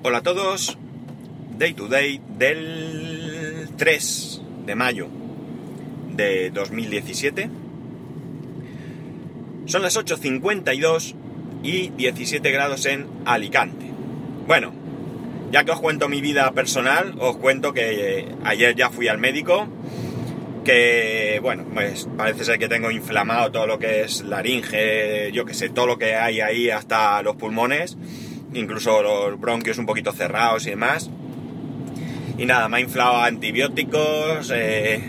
Hola 0.00 0.18
a 0.18 0.22
todos, 0.22 0.78
Day 1.58 1.74
to 1.74 1.88
Day 1.88 2.20
del 2.38 3.68
3 3.76 4.42
de 4.64 4.74
mayo 4.76 5.08
de 6.14 6.50
2017. 6.50 7.50
Son 9.66 9.82
las 9.82 9.96
8.52 9.96 11.16
y 11.64 11.88
17 11.88 12.48
grados 12.52 12.86
en 12.86 13.08
Alicante. 13.24 13.86
Bueno, 14.46 14.72
ya 15.50 15.64
que 15.64 15.72
os 15.72 15.80
cuento 15.80 16.08
mi 16.08 16.20
vida 16.20 16.52
personal, 16.52 17.16
os 17.18 17.36
cuento 17.36 17.72
que 17.72 18.28
ayer 18.44 18.76
ya 18.76 18.90
fui 18.90 19.08
al 19.08 19.18
médico, 19.18 19.66
que 20.64 21.40
bueno, 21.42 21.66
pues 21.74 22.08
parece 22.16 22.44
ser 22.44 22.60
que 22.60 22.68
tengo 22.68 22.92
inflamado 22.92 23.50
todo 23.50 23.66
lo 23.66 23.80
que 23.80 24.02
es 24.02 24.22
laringe, 24.22 25.32
yo 25.32 25.44
que 25.44 25.54
sé, 25.54 25.70
todo 25.70 25.88
lo 25.88 25.98
que 25.98 26.14
hay 26.14 26.40
ahí 26.40 26.70
hasta 26.70 27.20
los 27.22 27.34
pulmones, 27.34 27.98
incluso 28.54 29.02
los 29.02 29.40
bronquios 29.40 29.78
un 29.78 29.86
poquito 29.86 30.12
cerrados 30.12 30.66
y 30.66 30.70
demás. 30.70 31.10
Y 32.36 32.46
nada, 32.46 32.68
me 32.68 32.78
ha 32.78 32.80
inflado 32.80 33.20
antibióticos, 33.20 34.52
eh, 34.54 35.02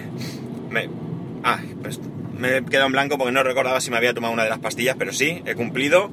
me, 0.70 0.90
ah, 1.44 1.60
pues 1.82 2.00
me 2.38 2.58
he 2.58 2.66
quedado 2.66 2.88
en 2.88 2.94
blanco 2.94 3.18
porque 3.18 3.32
no 3.32 3.44
recordaba 3.44 3.82
si 3.82 3.92
me 3.92 3.98
había 3.98 4.14
tomado 4.14 4.34
una 4.34 4.44
de 4.44 4.50
las 4.50 4.60
pastillas, 4.60 4.96
pero 4.98 5.14
sí, 5.14 5.42
he 5.46 5.56
cumplido. 5.56 6.10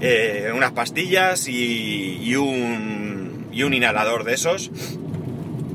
Eh, 0.00 0.50
unas 0.54 0.72
pastillas 0.72 1.46
y, 1.46 2.18
y, 2.22 2.34
un, 2.36 3.46
y 3.52 3.62
un 3.62 3.74
inhalador 3.74 4.24
de 4.24 4.34
esos. 4.34 4.70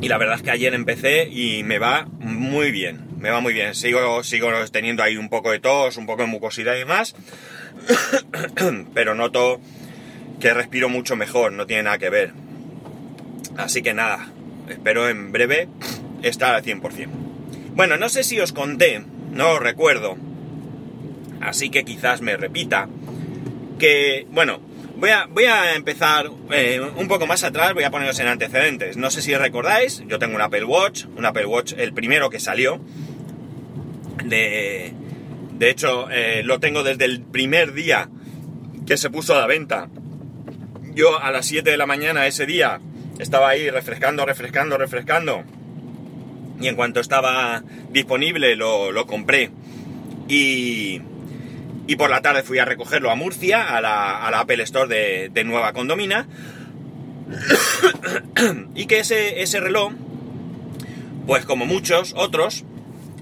Y 0.01 0.09
la 0.09 0.17
verdad 0.17 0.35
es 0.35 0.41
que 0.43 0.51
ayer 0.51 0.73
empecé 0.73 1.27
y 1.29 1.63
me 1.63 1.79
va 1.79 2.07
muy 2.19 2.71
bien, 2.71 3.07
me 3.17 3.29
va 3.29 3.39
muy 3.39 3.53
bien. 3.53 3.73
Sigo, 3.73 4.23
sigo 4.23 4.49
teniendo 4.71 5.03
ahí 5.03 5.17
un 5.17 5.29
poco 5.29 5.51
de 5.51 5.59
tos, 5.59 5.97
un 5.97 6.05
poco 6.05 6.23
de 6.23 6.27
mucosidad 6.27 6.75
y 6.75 6.79
demás, 6.79 7.15
pero 8.93 9.15
noto 9.15 9.59
que 10.39 10.53
respiro 10.53 10.89
mucho 10.89 11.15
mejor, 11.15 11.51
no 11.51 11.65
tiene 11.65 11.83
nada 11.83 11.97
que 11.97 12.09
ver. 12.09 12.33
Así 13.57 13.81
que 13.81 13.93
nada, 13.93 14.29
espero 14.69 15.09
en 15.09 15.31
breve 15.31 15.67
estar 16.23 16.55
al 16.55 16.63
100%. 16.63 17.07
Bueno, 17.75 17.97
no 17.97 18.09
sé 18.09 18.23
si 18.23 18.39
os 18.39 18.53
conté, 18.53 19.03
no 19.31 19.51
os 19.51 19.59
recuerdo, 19.59 20.17
así 21.41 21.69
que 21.69 21.85
quizás 21.85 22.21
me 22.21 22.37
repita, 22.37 22.87
que, 23.77 24.25
bueno, 24.31 24.59
voy 24.97 25.11
a, 25.11 25.27
voy 25.27 25.45
a 25.45 25.75
empezar 25.75 26.29
eh, 26.51 26.81
un 26.95 27.07
poco 27.07 27.27
más 27.27 27.43
atrás, 27.43 27.73
voy 27.73 27.83
a 27.83 27.91
poneros 27.91 28.19
en 28.19 28.27
antecedentes. 28.27 28.97
No 28.97 29.11
sé 29.11 29.21
si 29.21 29.35
recordáis, 29.35 30.03
yo 30.07 30.19
tengo 30.19 30.35
un 30.35 30.41
Apple 30.41 30.65
Watch, 30.65 31.05
un 31.15 31.25
Apple 31.25 31.45
Watch, 31.45 31.73
el 31.77 31.93
primero 31.93 32.29
que 32.29 32.39
salió. 32.39 32.79
De, 34.25 34.93
de 35.53 35.69
hecho, 35.69 36.09
eh, 36.09 36.41
lo 36.43 36.59
tengo 36.59 36.83
desde 36.83 37.05
el 37.05 37.21
primer 37.21 37.73
día 37.73 38.09
que 38.85 38.97
se 38.97 39.09
puso 39.09 39.35
a 39.35 39.41
la 39.41 39.47
venta. 39.47 39.89
Yo 40.97 41.21
a 41.21 41.29
las 41.29 41.45
7 41.45 41.69
de 41.69 41.77
la 41.77 41.85
mañana 41.85 42.25
ese 42.25 42.47
día 42.47 42.79
estaba 43.19 43.49
ahí 43.49 43.69
refrescando, 43.69 44.25
refrescando, 44.25 44.79
refrescando. 44.79 45.43
Y 46.59 46.67
en 46.67 46.75
cuanto 46.75 46.99
estaba 46.99 47.61
disponible 47.91 48.55
lo, 48.55 49.05
compré. 49.05 49.51
Y, 50.27 50.99
y 51.85 51.95
por 51.97 52.09
la 52.09 52.23
tarde 52.23 52.41
fui 52.41 52.57
a 52.57 52.65
recogerlo 52.65 53.11
a 53.11 53.15
Murcia, 53.15 53.77
a 53.77 53.79
la, 53.79 54.25
a 54.25 54.31
la 54.31 54.39
Apple 54.39 54.63
Store 54.63 54.87
de, 54.87 55.29
de, 55.29 55.43
Nueva 55.43 55.71
Condomina. 55.71 56.27
y 58.73 58.87
que 58.87 58.97
ese, 58.97 59.43
ese, 59.43 59.59
reloj, 59.59 59.93
pues 61.27 61.45
como 61.45 61.67
muchos 61.67 62.15
otros, 62.17 62.65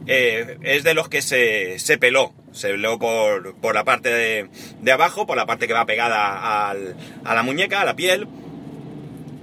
eh, 0.07 0.59
es 0.61 0.85
de 0.85 0.93
los 0.93 1.09
que 1.09 1.21
se, 1.21 1.77
se 1.79 1.97
peló. 1.97 2.33
Se 2.56 2.70
peló 2.70 2.98
por, 2.98 3.53
por 3.56 3.75
la 3.75 3.84
parte 3.84 4.09
de, 4.09 4.50
de, 4.81 4.92
abajo, 4.94 5.28
por 5.28 5.36
la 5.36 5.45
parte 5.45 5.67
que 5.67 5.73
va 5.73 5.86
pegada 5.86 6.70
al, 6.70 6.95
a 7.25 7.36
la 7.36 7.44
muñeca, 7.44 7.81
a 7.81 7.86
la 7.86 7.98
piel. 7.98 8.28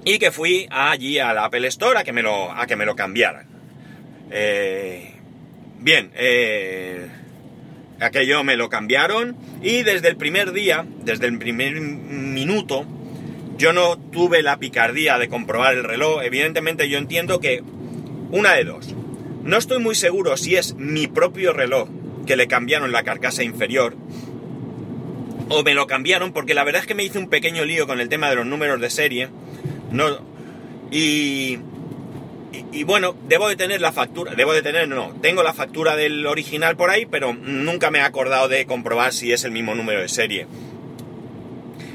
Y 0.07 0.19
que 0.19 0.31
fui 0.31 0.67
allí 0.71 1.19
a 1.19 1.35
la 1.35 1.45
Apple 1.45 1.69
Store 1.69 1.99
a 1.99 2.05
que 2.05 2.13
me 2.13 2.23
lo, 2.23 2.51
a 2.51 2.67
que 2.67 2.75
me 2.75 2.87
lo 2.87 2.97
cambiaran. 2.97 3.47
Eh, 4.31 5.13
bien, 5.79 6.11
eh, 6.15 7.06
aquello 8.01 8.43
me 8.45 8.56
lo 8.56 8.71
cambiaron 8.71 9.37
y 9.61 9.83
desde 9.83 10.09
el 10.09 10.17
primer 10.17 10.53
día, 10.53 10.87
desde 11.05 11.27
el 11.27 11.39
primer 11.39 11.78
minuto, 11.81 12.87
yo 13.59 13.75
no 13.75 13.99
tuve 13.99 14.43
la 14.43 14.56
picardía 14.56 15.19
de 15.19 15.28
comprobar 15.28 15.75
el 15.75 15.84
reloj. 15.84 16.22
Evidentemente 16.22 16.89
yo 16.89 16.97
entiendo 16.97 17.41
que 17.41 17.62
una 18.31 18.55
de 18.55 18.65
dos. 18.65 18.95
No 19.45 19.59
estoy 19.59 19.81
muy 19.81 19.97
seguro 19.97 20.39
si 20.39 20.56
es 20.56 20.75
mi 20.77 21.09
propio 21.09 21.53
reloj 21.53 21.91
que 22.27 22.37
le 22.37 22.47
cambiaron 22.47 22.93
la 22.93 23.03
carcasa 23.03 23.43
inferior 23.43 23.97
o 25.49 25.62
me 25.62 25.75
lo 25.75 25.87
cambiaron 25.87 26.33
porque 26.33 26.55
la 26.55 26.65
verdad 26.65 26.83
es 26.83 26.87
que 26.87 26.94
me 26.94 27.05
hice 27.05 27.19
un 27.19 27.28
pequeño 27.28 27.65
lío 27.65 27.87
con 27.87 28.00
el 28.00 28.09
tema 28.09 28.31
de 28.31 28.37
los 28.37 28.47
números 28.47 28.81
de 28.81 28.91
serie. 28.91 29.28
No, 29.91 30.09
y, 30.91 31.59
y, 32.53 32.65
y, 32.72 32.84
bueno, 32.84 33.15
debo 33.28 33.49
de 33.49 33.56
tener 33.56 33.81
la 33.81 33.93
factura, 33.93 34.34
debo 34.34 34.55
de 34.55 34.62
tener, 34.62 34.88
no, 34.88 35.15
tengo 35.21 35.43
la 35.43 35.53
factura 35.53 35.97
del 35.97 36.27
original 36.27 36.77
por 36.77 36.91
ahí, 36.91 37.06
pero 37.06 37.34
nunca 37.34 37.91
me 37.91 37.99
he 37.99 38.03
acordado 38.03 38.49
de 38.49 38.66
comprobar 38.66 39.12
si 39.12 39.33
es 39.33 39.44
el 39.44 39.53
mismo 39.53 39.75
número 39.75 40.00
de 40.00 40.09
serie. 40.09 40.47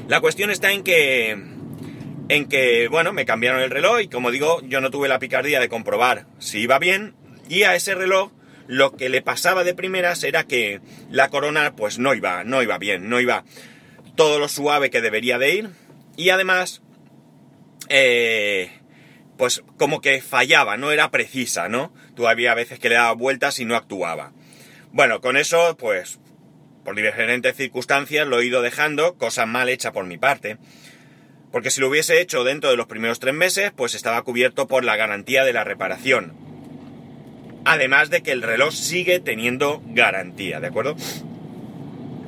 La 0.06 0.20
cuestión 0.20 0.50
está 0.50 0.72
en 0.72 0.82
que, 0.84 1.36
en 2.28 2.48
que, 2.48 2.88
bueno, 2.88 3.12
me 3.12 3.26
cambiaron 3.26 3.60
el 3.60 3.70
reloj 3.70 4.00
y 4.00 4.08
como 4.08 4.30
digo, 4.30 4.60
yo 4.62 4.80
no 4.80 4.90
tuve 4.90 5.08
la 5.08 5.18
picardía 5.18 5.60
de 5.60 5.68
comprobar 5.68 6.26
si 6.38 6.60
iba 6.60 6.78
bien 6.78 7.14
y 7.48 7.64
a 7.64 7.74
ese 7.74 7.94
reloj 7.94 8.30
lo 8.68 8.94
que 8.94 9.08
le 9.08 9.22
pasaba 9.22 9.64
de 9.64 9.74
primeras 9.74 10.22
era 10.22 10.44
que 10.44 10.80
la 11.10 11.30
corona 11.30 11.74
pues 11.74 11.98
no 11.98 12.14
iba, 12.14 12.44
no 12.44 12.62
iba 12.62 12.78
bien, 12.78 13.08
no 13.08 13.18
iba 13.18 13.44
todo 14.14 14.38
lo 14.38 14.46
suave 14.48 14.90
que 14.90 15.00
debería 15.00 15.38
de 15.38 15.54
ir 15.54 15.70
y 16.16 16.30
además 16.30 16.82
eh, 17.88 18.70
pues 19.38 19.62
como 19.78 20.00
que 20.00 20.20
fallaba, 20.20 20.76
no 20.76 20.92
era 20.92 21.10
precisa, 21.10 21.68
¿no? 21.68 21.92
Tú 22.14 22.28
había 22.28 22.54
veces 22.54 22.78
que 22.78 22.90
le 22.90 22.96
daba 22.96 23.12
vueltas 23.12 23.58
y 23.58 23.64
no 23.64 23.74
actuaba. 23.74 24.32
Bueno, 24.92 25.20
con 25.20 25.36
eso, 25.36 25.76
pues, 25.78 26.18
por 26.84 26.96
diferentes 26.96 27.56
circunstancias 27.56 28.26
lo 28.26 28.40
he 28.40 28.46
ido 28.46 28.62
dejando, 28.62 29.14
cosa 29.16 29.46
mal 29.46 29.68
hecha 29.68 29.92
por 29.92 30.04
mi 30.06 30.18
parte. 30.18 30.58
Porque 31.52 31.70
si 31.70 31.80
lo 31.80 31.88
hubiese 31.88 32.20
hecho 32.20 32.44
dentro 32.44 32.68
de 32.68 32.76
los 32.76 32.86
primeros 32.86 33.20
tres 33.20 33.34
meses, 33.34 33.72
pues 33.74 33.94
estaba 33.94 34.22
cubierto 34.22 34.66
por 34.66 34.84
la 34.84 34.96
garantía 34.96 35.44
de 35.44 35.52
la 35.52 35.64
reparación. 35.64 36.47
Además 37.70 38.08
de 38.08 38.22
que 38.22 38.32
el 38.32 38.40
reloj 38.40 38.72
sigue 38.72 39.20
teniendo 39.20 39.82
garantía, 39.88 40.58
¿de 40.58 40.68
acuerdo? 40.68 40.96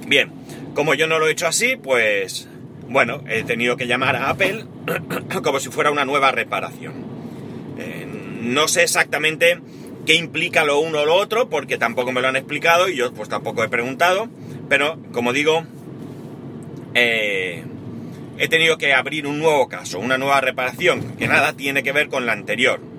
Bien, 0.07 0.31
como 0.75 0.93
yo 0.93 1.07
no 1.07 1.19
lo 1.19 1.29
he 1.29 1.33
hecho 1.33 1.47
así, 1.47 1.77
pues 1.77 2.47
bueno, 2.89 3.25
he 3.27 3.43
tenido 3.45 3.79
que 3.79 3.87
llamar 3.87 4.17
a 4.17 4.29
Apple 4.29 4.67
como 5.43 5.59
si 5.59 5.71
fuera 5.71 5.91
una 5.91 6.05
nueva 6.05 6.31
reparación. 6.31 6.93
Eh, 7.79 8.07
no 8.43 8.69
sé 8.69 8.83
exactamente 8.83 9.59
qué 10.05 10.13
implica 10.13 10.65
lo 10.65 10.79
uno 10.79 11.01
o 11.01 11.07
lo 11.07 11.15
otro, 11.15 11.49
porque 11.49 11.79
tampoco 11.79 12.13
me 12.13 12.21
lo 12.21 12.29
han 12.29 12.37
explicado 12.37 12.91
y 12.91 12.97
yo 12.97 13.11
pues 13.15 13.31
tampoco 13.31 13.65
he 13.65 13.71
preguntado, 13.71 14.29
pero 14.69 14.99
como 15.11 15.33
digo, 15.33 15.65
eh, 16.93 17.65
he 18.37 18.49
tenido 18.49 18.77
que 18.77 18.93
abrir 18.93 19.27
un 19.27 19.39
nuevo 19.39 19.69
caso, 19.69 20.01
una 20.01 20.19
nueva 20.19 20.43
reparación, 20.43 21.17
que 21.17 21.29
nada 21.29 21.55
tiene 21.55 21.83
que 21.83 21.93
ver 21.93 22.09
con 22.09 22.27
la 22.27 22.33
anterior. 22.33 22.90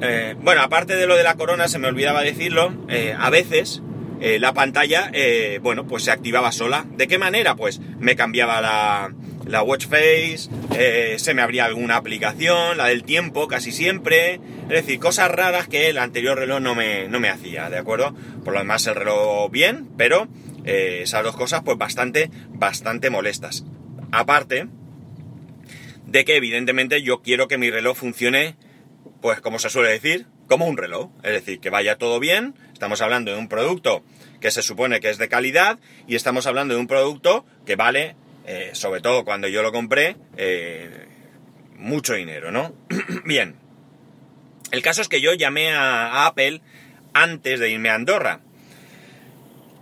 Eh, 0.00 0.34
bueno, 0.40 0.62
aparte 0.62 0.94
de 0.96 1.06
lo 1.06 1.16
de 1.16 1.22
la 1.22 1.36
corona, 1.36 1.68
se 1.68 1.78
me 1.78 1.88
olvidaba 1.88 2.22
decirlo, 2.22 2.74
eh, 2.88 3.14
a 3.18 3.30
veces 3.30 3.82
eh, 4.20 4.38
la 4.38 4.52
pantalla, 4.52 5.10
bueno, 5.62 5.86
pues 5.86 6.04
se 6.04 6.10
activaba 6.10 6.52
sola. 6.52 6.84
¿De 6.96 7.06
qué 7.06 7.18
manera? 7.18 7.54
Pues 7.56 7.80
me 7.98 8.16
cambiaba 8.16 8.60
la, 8.60 9.14
la 9.46 9.62
watch 9.62 9.86
face, 9.86 10.48
se 11.18 11.34
me 11.34 11.42
abría 11.42 11.64
alguna 11.64 11.96
aplicación, 11.96 12.76
la 12.76 12.86
del 12.86 13.04
tiempo 13.04 13.48
casi 13.48 13.72
siempre. 13.72 14.40
Es 14.64 14.68
decir, 14.68 14.98
cosas 14.98 15.30
raras 15.30 15.68
que 15.68 15.88
el 15.88 15.98
anterior 15.98 16.38
reloj 16.38 16.60
no 16.60 16.74
me, 16.74 17.08
no 17.08 17.20
me 17.20 17.28
hacía, 17.28 17.70
¿de 17.70 17.78
acuerdo? 17.78 18.14
Por 18.44 18.52
lo 18.52 18.60
demás 18.60 18.86
el 18.86 18.94
reloj 18.96 19.50
bien, 19.50 19.88
pero 19.96 20.28
esas 20.64 21.22
dos 21.22 21.36
cosas 21.36 21.62
pues 21.64 21.78
bastante, 21.78 22.30
bastante 22.48 23.10
molestas. 23.10 23.64
Aparte 24.12 24.66
de 26.06 26.24
que 26.24 26.36
evidentemente 26.36 27.02
yo 27.02 27.20
quiero 27.20 27.48
que 27.48 27.58
mi 27.58 27.70
reloj 27.70 27.96
funcione, 27.96 28.56
pues 29.20 29.40
como 29.40 29.58
se 29.58 29.70
suele 29.70 29.90
decir, 29.90 30.26
como 30.48 30.66
un 30.66 30.76
reloj. 30.76 31.10
Es 31.22 31.32
decir, 31.32 31.60
que 31.60 31.70
vaya 31.70 31.98
todo 31.98 32.20
bien. 32.20 32.54
Estamos 32.72 33.00
hablando 33.00 33.32
de 33.32 33.38
un 33.38 33.48
producto 33.48 34.02
que 34.40 34.50
se 34.50 34.62
supone 34.62 35.00
que 35.00 35.10
es 35.10 35.18
de 35.18 35.28
calidad 35.28 35.78
y 36.06 36.14
estamos 36.14 36.46
hablando 36.46 36.74
de 36.74 36.80
un 36.80 36.86
producto 36.86 37.44
que 37.64 37.76
vale, 37.76 38.16
eh, 38.46 38.70
sobre 38.74 39.00
todo 39.00 39.24
cuando 39.24 39.48
yo 39.48 39.62
lo 39.62 39.72
compré, 39.72 40.16
eh, 40.36 41.06
mucho 41.76 42.14
dinero, 42.14 42.50
¿no? 42.50 42.74
bien. 43.24 43.56
El 44.70 44.82
caso 44.82 45.00
es 45.00 45.08
que 45.08 45.20
yo 45.20 45.32
llamé 45.34 45.72
a, 45.72 46.06
a, 46.06 46.26
Apple 46.26 46.60
antes 47.12 47.60
de 47.60 47.70
irme 47.70 47.88
a 47.88 47.94
Andorra. 47.94 48.40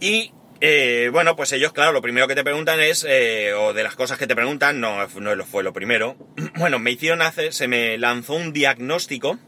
Y 0.00 0.32
eh, 0.60 1.10
bueno, 1.12 1.36
pues 1.36 1.52
ellos, 1.52 1.72
claro, 1.72 1.92
lo 1.92 2.02
primero 2.02 2.28
que 2.28 2.34
te 2.34 2.44
preguntan 2.44 2.80
es, 2.80 3.04
eh, 3.08 3.52
o 3.54 3.72
de 3.72 3.82
las 3.82 3.96
cosas 3.96 4.18
que 4.18 4.26
te 4.26 4.34
preguntan, 4.34 4.80
no, 4.80 5.06
no 5.06 5.44
fue 5.44 5.62
lo 5.62 5.72
primero. 5.72 6.16
Bueno, 6.56 6.78
me 6.78 6.92
hicieron 6.92 7.22
hacer, 7.22 7.52
se 7.52 7.68
me 7.68 7.98
lanzó 7.98 8.34
un 8.34 8.52
diagnóstico 8.52 9.38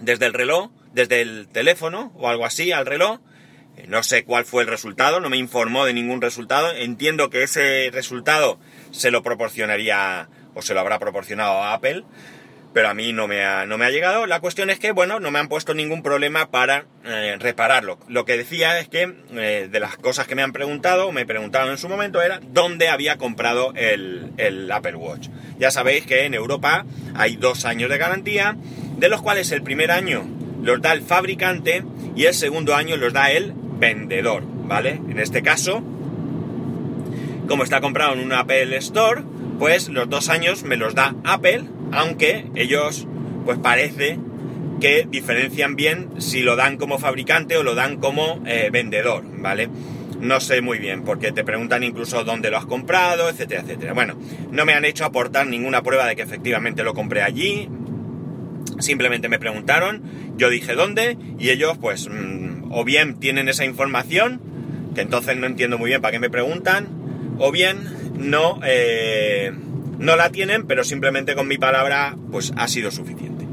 desde 0.00 0.26
el 0.26 0.34
reloj, 0.34 0.70
desde 0.92 1.22
el 1.22 1.48
teléfono 1.48 2.12
o 2.16 2.28
algo 2.28 2.44
así 2.44 2.70
al 2.70 2.86
reloj, 2.86 3.20
No 3.88 4.02
sé 4.02 4.24
cuál 4.24 4.44
fue 4.44 4.62
el 4.62 4.68
resultado, 4.68 5.20
no 5.20 5.30
me 5.30 5.36
informó 5.36 5.84
de 5.84 5.94
ningún 5.94 6.20
resultado. 6.20 6.72
Entiendo 6.72 7.30
que 7.30 7.42
ese 7.42 7.90
resultado 7.92 8.60
se 8.92 9.10
lo 9.10 9.22
proporcionaría 9.22 10.28
o 10.54 10.62
se 10.62 10.74
lo 10.74 10.80
habrá 10.80 10.98
proporcionado 10.98 11.62
a 11.62 11.74
Apple, 11.74 12.04
pero 12.74 12.88
a 12.88 12.94
mí 12.94 13.12
no 13.12 13.28
me 13.28 13.44
ha, 13.44 13.64
no 13.66 13.78
me 13.78 13.86
ha 13.86 13.90
llegado. 13.90 14.26
La 14.26 14.40
cuestión 14.40 14.68
es 14.68 14.80
que, 14.80 14.90
bueno, 14.90 15.20
no 15.20 15.30
me 15.30 15.38
han 15.38 15.48
puesto 15.48 15.72
ningún 15.72 16.02
problema 16.02 16.50
para 16.50 16.86
eh, 17.04 17.36
repararlo. 17.38 17.98
Lo 18.08 18.24
que 18.24 18.36
decía 18.36 18.80
es 18.80 18.88
que 18.88 19.14
eh, 19.32 19.68
de 19.70 19.80
las 19.80 19.96
cosas 19.96 20.26
que 20.26 20.34
me 20.34 20.42
han 20.42 20.52
preguntado, 20.52 21.12
me 21.12 21.24
preguntaron 21.24 21.70
en 21.70 21.78
su 21.78 21.88
momento, 21.88 22.20
era 22.20 22.40
dónde 22.42 22.88
había 22.88 23.16
comprado 23.16 23.72
el, 23.76 24.32
el 24.36 24.70
Apple 24.70 24.96
Watch. 24.96 25.28
Ya 25.58 25.70
sabéis 25.70 26.04
que 26.04 26.24
en 26.24 26.34
Europa 26.34 26.84
hay 27.14 27.36
dos 27.36 27.64
años 27.64 27.88
de 27.88 27.96
garantía, 27.96 28.56
de 28.98 29.08
los 29.08 29.22
cuales 29.22 29.52
el 29.52 29.62
primer 29.62 29.92
año 29.92 30.26
los 30.60 30.82
da 30.82 30.92
el 30.92 31.02
fabricante 31.02 31.84
y 32.16 32.24
el 32.24 32.34
segundo 32.34 32.74
año 32.74 32.96
los 32.96 33.12
da 33.12 33.30
el 33.30 33.52
vendedor, 33.78 34.42
¿vale? 34.44 35.00
En 35.08 35.20
este 35.20 35.42
caso, 35.42 35.80
como 37.46 37.62
está 37.62 37.80
comprado 37.80 38.14
en 38.14 38.20
un 38.20 38.32
Apple 38.32 38.76
Store, 38.78 39.22
pues 39.60 39.88
los 39.88 40.10
dos 40.10 40.28
años 40.28 40.64
me 40.64 40.76
los 40.76 40.96
da 40.96 41.14
Apple 41.22 41.64
aunque 41.94 42.46
ellos, 42.54 43.06
pues 43.44 43.58
parece 43.58 44.18
que 44.80 45.06
diferencian 45.08 45.76
bien 45.76 46.08
si 46.18 46.42
lo 46.42 46.56
dan 46.56 46.76
como 46.76 46.98
fabricante 46.98 47.56
o 47.56 47.62
lo 47.62 47.74
dan 47.74 47.96
como 47.98 48.42
eh, 48.46 48.68
vendedor, 48.72 49.24
¿vale? 49.38 49.68
No 50.20 50.40
sé 50.40 50.60
muy 50.60 50.78
bien, 50.78 51.04
porque 51.04 51.32
te 51.32 51.44
preguntan 51.44 51.82
incluso 51.82 52.24
dónde 52.24 52.50
lo 52.50 52.56
has 52.56 52.66
comprado, 52.66 53.28
etcétera, 53.28 53.62
etcétera. 53.62 53.92
Bueno, 53.92 54.16
no 54.50 54.64
me 54.64 54.72
han 54.72 54.84
hecho 54.84 55.04
aportar 55.04 55.46
ninguna 55.46 55.82
prueba 55.82 56.06
de 56.06 56.16
que 56.16 56.22
efectivamente 56.22 56.82
lo 56.82 56.94
compré 56.94 57.22
allí. 57.22 57.68
Simplemente 58.78 59.28
me 59.28 59.38
preguntaron, 59.38 60.02
yo 60.36 60.50
dije 60.50 60.74
dónde, 60.74 61.16
y 61.38 61.50
ellos, 61.50 61.78
pues, 61.78 62.08
mm, 62.08 62.72
o 62.72 62.84
bien 62.84 63.20
tienen 63.20 63.48
esa 63.48 63.64
información, 63.64 64.40
que 64.94 65.02
entonces 65.02 65.36
no 65.36 65.46
entiendo 65.46 65.78
muy 65.78 65.90
bien 65.90 66.00
para 66.00 66.12
qué 66.12 66.18
me 66.18 66.30
preguntan, 66.30 66.88
o 67.38 67.52
bien 67.52 67.78
no, 68.16 68.60
eh, 68.64 69.52
no 69.98 70.16
la 70.16 70.30
tienen, 70.30 70.66
pero 70.66 70.84
simplemente 70.84 71.34
con 71.34 71.48
mi 71.48 71.58
palabra 71.58 72.16
pues 72.30 72.52
ha 72.56 72.68
sido 72.68 72.90
suficiente. 72.90 73.46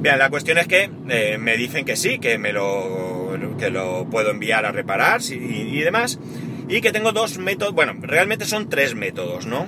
Bien, 0.00 0.18
la 0.18 0.30
cuestión 0.30 0.58
es 0.58 0.66
que 0.66 0.90
eh, 1.08 1.36
me 1.38 1.56
dicen 1.56 1.84
que 1.84 1.96
sí, 1.96 2.18
que 2.18 2.38
me 2.38 2.52
lo, 2.52 3.38
que 3.58 3.70
lo 3.70 4.06
puedo 4.10 4.30
enviar 4.30 4.64
a 4.64 4.72
reparar 4.72 5.20
y, 5.30 5.80
demás, 5.80 6.18
y 6.68 6.80
que 6.80 6.92
tengo 6.92 7.12
dos 7.12 7.38
métodos, 7.38 7.74
bueno, 7.74 7.94
realmente 8.00 8.46
son 8.46 8.70
tres 8.70 8.94
métodos, 8.94 9.46
¿no? 9.46 9.66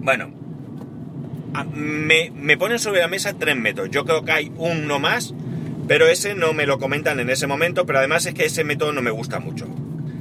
Bueno, 0.00 0.30
me, 1.72 2.30
me 2.30 2.56
ponen 2.56 2.78
sobre 2.78 3.00
la 3.00 3.08
mesa 3.08 3.34
tres 3.36 3.56
métodos, 3.56 3.90
yo 3.90 4.04
creo 4.04 4.24
que 4.24 4.32
hay 4.32 4.52
uno 4.56 5.00
más, 5.00 5.34
pero 5.88 6.06
ese 6.06 6.34
no 6.34 6.52
me 6.52 6.66
lo 6.66 6.78
comentan 6.78 7.18
en 7.18 7.30
ese 7.30 7.46
momento, 7.46 7.86
pero 7.86 7.98
además 7.98 8.26
es 8.26 8.34
que 8.34 8.44
ese 8.44 8.62
método 8.62 8.92
no 8.92 9.02
me 9.02 9.10
gusta 9.10 9.40
mucho. 9.40 9.66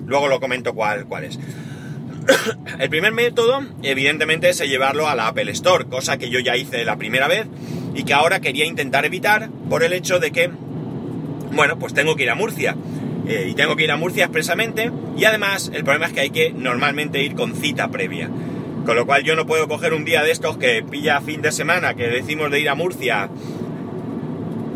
Luego 0.07 0.27
lo 0.27 0.39
comento 0.39 0.73
cuál, 0.73 1.05
cuál 1.05 1.25
es. 1.25 1.39
el 2.79 2.89
primer 2.89 3.11
método, 3.11 3.65
evidentemente, 3.81 4.49
es 4.49 4.59
llevarlo 4.59 5.07
a 5.07 5.15
la 5.15 5.27
Apple 5.27 5.51
Store, 5.51 5.85
cosa 5.85 6.17
que 6.17 6.29
yo 6.29 6.39
ya 6.39 6.55
hice 6.55 6.85
la 6.85 6.97
primera 6.97 7.27
vez 7.27 7.47
y 7.95 8.03
que 8.03 8.13
ahora 8.13 8.39
quería 8.39 8.65
intentar 8.65 9.05
evitar 9.05 9.49
por 9.69 9.83
el 9.83 9.93
hecho 9.93 10.19
de 10.19 10.31
que, 10.31 10.49
bueno, 11.51 11.77
pues 11.77 11.93
tengo 11.93 12.15
que 12.15 12.23
ir 12.23 12.29
a 12.29 12.35
Murcia. 12.35 12.75
Eh, 13.27 13.47
y 13.51 13.53
tengo 13.53 13.77
que 13.77 13.85
ir 13.85 13.91
a 13.91 13.95
Murcia 13.95 14.25
expresamente 14.25 14.91
y 15.17 15.23
además 15.23 15.71
el 15.73 15.85
problema 15.85 16.07
es 16.07 16.13
que 16.13 16.19
hay 16.19 16.29
que 16.29 16.51
normalmente 16.51 17.23
ir 17.23 17.35
con 17.35 17.55
cita 17.55 17.89
previa. 17.89 18.29
Con 18.85 18.97
lo 18.97 19.05
cual 19.05 19.23
yo 19.23 19.37
no 19.37 19.45
puedo 19.45 19.69
coger 19.69 19.93
un 19.93 20.03
día 20.03 20.23
de 20.23 20.31
estos 20.31 20.57
que 20.57 20.83
pilla 20.83 21.21
fin 21.21 21.41
de 21.41 21.53
semana, 21.53 21.93
que 21.93 22.07
decimos 22.07 22.51
de 22.51 22.59
ir 22.59 22.67
a 22.67 22.75
Murcia 22.75 23.29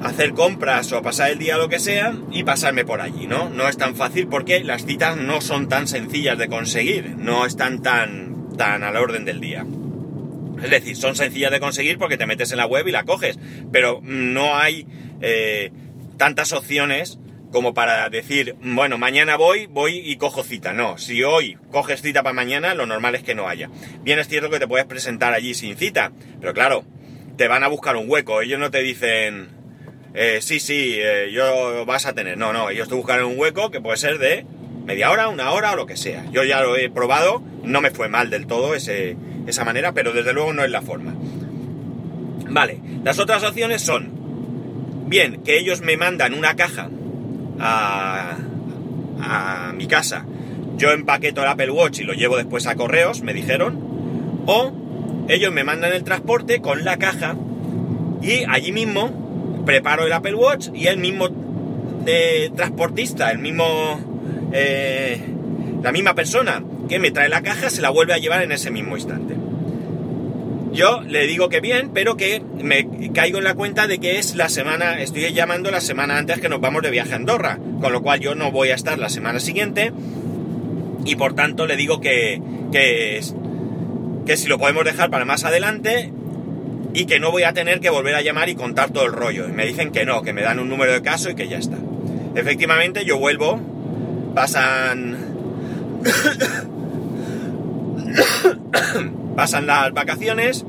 hacer 0.03 0.33
compras 0.33 0.91
o 0.91 1.01
pasar 1.01 1.31
el 1.31 1.39
día 1.39 1.57
lo 1.57 1.69
que 1.69 1.79
sea 1.79 2.13
y 2.31 2.43
pasarme 2.43 2.85
por 2.85 3.01
allí, 3.01 3.27
¿no? 3.27 3.49
No 3.49 3.67
es 3.67 3.77
tan 3.77 3.95
fácil 3.95 4.27
porque 4.27 4.63
las 4.63 4.85
citas 4.85 5.17
no 5.17 5.41
son 5.41 5.67
tan 5.67 5.87
sencillas 5.87 6.37
de 6.37 6.47
conseguir, 6.47 7.15
no 7.17 7.45
están 7.45 7.81
tan, 7.81 8.55
tan 8.57 8.83
a 8.83 8.91
la 8.91 9.01
orden 9.01 9.25
del 9.25 9.39
día. 9.39 9.65
Es 10.61 10.69
decir, 10.71 10.95
son 10.95 11.15
sencillas 11.15 11.51
de 11.51 11.59
conseguir 11.59 11.97
porque 11.97 12.17
te 12.17 12.25
metes 12.25 12.51
en 12.51 12.57
la 12.57 12.65
web 12.65 12.87
y 12.87 12.91
la 12.91 13.03
coges, 13.03 13.37
pero 13.71 13.99
no 14.03 14.55
hay 14.55 14.87
eh, 15.21 15.71
tantas 16.17 16.53
opciones 16.53 17.19
como 17.51 17.73
para 17.73 18.09
decir, 18.09 18.55
bueno, 18.61 18.97
mañana 18.97 19.37
voy, 19.37 19.67
voy 19.67 19.99
y 19.99 20.17
cojo 20.17 20.43
cita. 20.43 20.73
No, 20.73 20.97
si 20.97 21.23
hoy 21.23 21.57
coges 21.71 22.01
cita 22.01 22.23
para 22.23 22.33
mañana, 22.33 22.73
lo 22.73 22.85
normal 22.85 23.15
es 23.15 23.23
que 23.23 23.35
no 23.35 23.47
haya. 23.47 23.69
Bien 24.01 24.19
es 24.19 24.27
cierto 24.27 24.49
que 24.49 24.59
te 24.59 24.67
puedes 24.67 24.85
presentar 24.85 25.33
allí 25.33 25.53
sin 25.53 25.77
cita, 25.77 26.11
pero 26.41 26.53
claro, 26.53 26.83
te 27.37 27.47
van 27.47 27.63
a 27.63 27.67
buscar 27.67 27.95
un 27.95 28.09
hueco. 28.09 28.41
Ellos 28.41 28.59
no 28.59 28.71
te 28.71 28.81
dicen, 28.81 29.56
eh, 30.19 30.39
sí, 30.41 30.59
sí, 30.59 30.95
eh, 30.97 31.29
yo 31.31 31.85
vas 31.85 32.07
a 32.07 32.13
tener. 32.13 32.39
No, 32.39 32.51
no, 32.51 32.71
ellos 32.71 32.89
te 32.89 32.95
buscan 32.95 33.23
un 33.23 33.37
hueco 33.37 33.69
que 33.69 33.79
puede 33.79 33.97
ser 33.97 34.17
de 34.17 34.47
media 34.83 35.11
hora, 35.11 35.27
una 35.27 35.51
hora 35.51 35.73
o 35.73 35.75
lo 35.75 35.85
que 35.85 35.95
sea. 35.95 36.25
Yo 36.31 36.43
ya 36.43 36.59
lo 36.61 36.75
he 36.75 36.89
probado, 36.89 37.43
no 37.61 37.81
me 37.81 37.91
fue 37.91 38.09
mal 38.09 38.31
del 38.31 38.47
todo 38.47 38.73
ese, 38.73 39.15
esa 39.45 39.63
manera, 39.63 39.91
pero 39.91 40.13
desde 40.13 40.33
luego 40.33 40.53
no 40.53 40.63
es 40.63 40.71
la 40.71 40.81
forma. 40.81 41.13
Vale, 42.49 42.81
las 43.03 43.19
otras 43.19 43.43
opciones 43.43 43.83
son, 43.83 45.05
bien, 45.05 45.43
que 45.43 45.59
ellos 45.59 45.81
me 45.81 45.97
mandan 45.97 46.33
una 46.33 46.55
caja 46.55 46.89
a, 47.59 48.37
a 49.21 49.73
mi 49.73 49.85
casa, 49.85 50.25
yo 50.77 50.89
empaqueto 50.93 51.43
el 51.43 51.47
Apple 51.47 51.69
Watch 51.69 51.99
y 51.99 52.05
lo 52.05 52.13
llevo 52.13 52.37
después 52.37 52.65
a 52.65 52.73
correos, 52.73 53.21
me 53.21 53.35
dijeron, 53.35 54.43
o 54.47 54.73
ellos 55.27 55.53
me 55.53 55.63
mandan 55.63 55.93
el 55.93 56.03
transporte 56.03 56.59
con 56.59 56.83
la 56.85 56.97
caja 56.97 57.35
y 58.23 58.45
allí 58.45 58.71
mismo 58.71 59.26
preparo 59.67 60.05
el 60.05 60.13
Apple 60.13 60.33
Watch 60.33 60.69
y 60.73 60.87
el 60.87 60.97
mismo 60.97 61.29
eh, 62.07 62.49
transportista, 62.55 63.29
el 63.29 63.37
mismo, 63.37 63.99
eh, 64.53 65.21
la 65.83 65.91
misma 65.91 66.15
persona 66.15 66.63
que 66.89 66.97
me 66.97 67.11
trae 67.11 67.29
la 67.29 67.43
caja 67.43 67.69
se 67.69 67.81
la 67.81 67.91
vuelve 67.91 68.13
a 68.13 68.17
llevar 68.17 68.41
en 68.41 68.51
ese 68.51 68.71
mismo 68.71 68.95
instante. 68.95 69.35
Yo 70.71 71.01
le 71.01 71.27
digo 71.27 71.49
que 71.49 71.59
bien, 71.59 71.91
pero 71.93 72.17
que 72.17 72.41
me 72.61 73.11
caigo 73.11 73.39
en 73.39 73.43
la 73.43 73.55
cuenta 73.55 73.87
de 73.87 73.99
que 73.99 74.19
es 74.19 74.35
la 74.35 74.47
semana, 74.47 75.01
estoy 75.01 75.33
llamando 75.33 75.69
la 75.69 75.81
semana 75.81 76.17
antes 76.17 76.39
que 76.39 76.49
nos 76.49 76.61
vamos 76.61 76.81
de 76.81 76.91
viaje 76.91 77.13
a 77.13 77.17
Andorra, 77.17 77.59
con 77.81 77.91
lo 77.91 78.01
cual 78.01 78.19
yo 78.19 78.35
no 78.35 78.51
voy 78.51 78.69
a 78.69 78.75
estar 78.75 78.97
la 78.97 79.09
semana 79.09 79.39
siguiente 79.39 79.91
y 81.05 81.15
por 81.15 81.35
tanto 81.35 81.67
le 81.67 81.75
digo 81.75 81.99
que, 81.99 82.41
que, 82.71 83.21
que 84.25 84.37
si 84.37 84.47
lo 84.47 84.59
podemos 84.59 84.85
dejar 84.85 85.09
para 85.09 85.25
más 85.25 85.45
adelante 85.45 86.13
y 86.97 87.05
que 87.05 87.19
no 87.19 87.29
voy 87.29 87.43
a 87.43 87.53
tener 87.53 87.79
que 87.79 87.91
volver 87.91 88.15
a 88.15 88.23
llamar 88.23 88.49
y 88.49 88.55
contar 88.55 88.89
todo 88.89 89.05
el 89.05 89.11
rollo. 89.11 89.47
Y 89.47 89.51
me 89.51 89.67
dicen 89.67 89.91
que 89.91 90.03
no, 90.03 90.23
que 90.23 90.33
me 90.33 90.41
dan 90.41 90.57
un 90.57 90.67
número 90.67 90.93
de 90.93 91.03
caso 91.03 91.29
y 91.29 91.35
que 91.35 91.47
ya 91.47 91.59
está. 91.59 91.77
Efectivamente, 92.33 93.05
yo 93.05 93.19
vuelvo, 93.19 93.61
pasan... 94.33 95.15
pasan 99.35 99.67
las 99.67 99.93
vacaciones. 99.93 100.65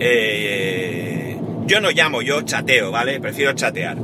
Eh, 0.00 1.38
yo 1.66 1.80
no 1.80 1.92
llamo, 1.92 2.20
yo 2.20 2.42
chateo, 2.42 2.90
¿vale? 2.90 3.20
Prefiero 3.20 3.52
chatear. 3.52 3.96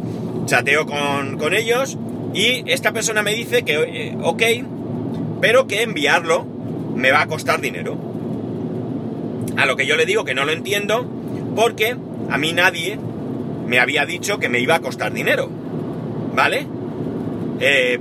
Chateo 0.47 0.87
con, 0.87 1.53
ellos 1.53 1.99
y 2.33 2.63
esta 2.71 2.93
persona 2.93 3.25
me 3.25 3.35
dice 3.35 3.65
que, 3.65 3.75
eh, 3.75 4.17
ok, 4.23 4.43
pero 5.41 5.67
que 5.67 5.83
enviarlo 5.83 6.47
me 6.95 7.11
va 7.11 7.23
a 7.23 7.27
costar 7.27 7.61
dinero. 7.61 8.10
A 9.61 9.67
lo 9.67 9.77
que 9.77 9.85
yo 9.87 9.97
le 9.97 10.07
digo 10.07 10.25
que 10.25 10.33
no 10.35 10.47
lo 10.47 10.53
entiendo 10.53 11.07
porque 11.55 11.95
a 12.31 12.39
mí 12.39 12.55
nadie 12.55 12.99
me 13.67 13.79
había 13.79 14.07
dicho 14.07 14.39
que 14.39 14.49
me 14.49 14.59
iba 14.59 14.77
a 14.77 14.81
costar 14.81 15.13
dinero. 15.13 15.51
¿Vale? 16.35 16.67
Eh, 17.61 17.99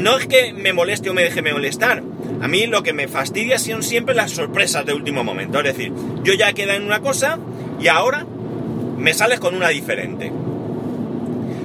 no 0.00 0.18
es 0.18 0.26
que 0.26 0.52
me 0.52 0.72
moleste 0.72 1.10
o 1.10 1.14
me 1.14 1.22
deje 1.22 1.42
molestar. 1.42 2.02
A 2.40 2.48
mí 2.48 2.66
lo 2.66 2.82
que 2.82 2.92
me 2.92 3.06
fastidia 3.06 3.56
son 3.60 3.84
siempre 3.84 4.16
las 4.16 4.32
sorpresas 4.32 4.84
de 4.84 4.94
último 4.94 5.22
momento. 5.22 5.58
Es 5.60 5.64
decir, 5.64 5.92
yo 6.24 6.34
ya 6.34 6.52
queda 6.54 6.74
en 6.74 6.82
una 6.82 6.98
cosa 6.98 7.38
y 7.80 7.86
ahora 7.86 8.26
me 8.98 9.14
sales 9.14 9.38
con 9.38 9.54
una 9.54 9.68
diferente. 9.68 10.32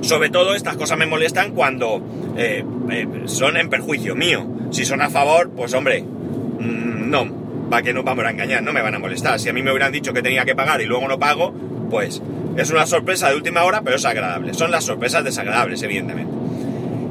Sobre 0.01 0.29
todo 0.29 0.53
estas 0.53 0.77
cosas 0.77 0.99
me 0.99 1.07
molestan 1.07 1.53
cuando 1.53 1.99
eh, 2.37 2.63
eh, 2.91 3.07
son 3.25 3.57
en 3.57 3.69
perjuicio 3.71 4.13
mío. 4.13 4.45
Si 4.69 4.85
son 4.85 5.01
a 5.01 5.09
favor, 5.09 5.49
pues 5.49 5.73
hombre, 5.73 6.03
mm, 6.03 7.09
no, 7.09 7.46
¿para 7.69 7.83
que 7.83 7.93
nos 7.93 8.03
vamos 8.03 8.25
a 8.25 8.31
engañar? 8.31 8.63
No 8.63 8.73
me 8.73 8.81
van 8.81 8.95
a 8.95 8.99
molestar. 8.99 9.39
Si 9.39 9.49
a 9.49 9.53
mí 9.53 9.61
me 9.61 9.71
hubieran 9.71 9.91
dicho 9.91 10.13
que 10.13 10.21
tenía 10.21 10.45
que 10.45 10.55
pagar 10.55 10.81
y 10.81 10.85
luego 10.85 11.07
no 11.07 11.19
pago, 11.19 11.53
pues 11.89 12.21
es 12.57 12.71
una 12.71 12.85
sorpresa 12.85 13.29
de 13.29 13.35
última 13.35 13.63
hora, 13.63 13.81
pero 13.81 13.95
es 13.95 14.05
agradable. 14.05 14.53
Son 14.53 14.71
las 14.71 14.83
sorpresas 14.83 15.23
desagradables, 15.23 15.81
evidentemente. 15.83 16.33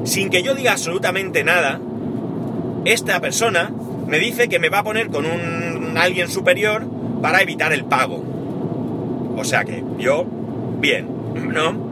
Sin 0.03 0.29
que 0.29 0.43
yo 0.43 0.55
diga 0.55 0.73
absolutamente 0.73 1.43
nada, 1.43 1.79
esta 2.85 3.19
persona 3.19 3.71
me 4.07 4.19
dice 4.19 4.47
que 4.47 4.59
me 4.59 4.69
va 4.69 4.79
a 4.79 4.83
poner 4.83 5.07
con 5.07 5.25
un, 5.25 5.97
alguien 5.97 6.29
superior 6.29 6.85
para 7.21 7.41
evitar 7.41 7.73
el 7.73 7.85
pago. 7.85 8.23
O 9.37 9.43
sea 9.43 9.63
que 9.65 9.83
yo, 9.97 10.25
bien, 10.79 11.07
¿no? 11.35 11.86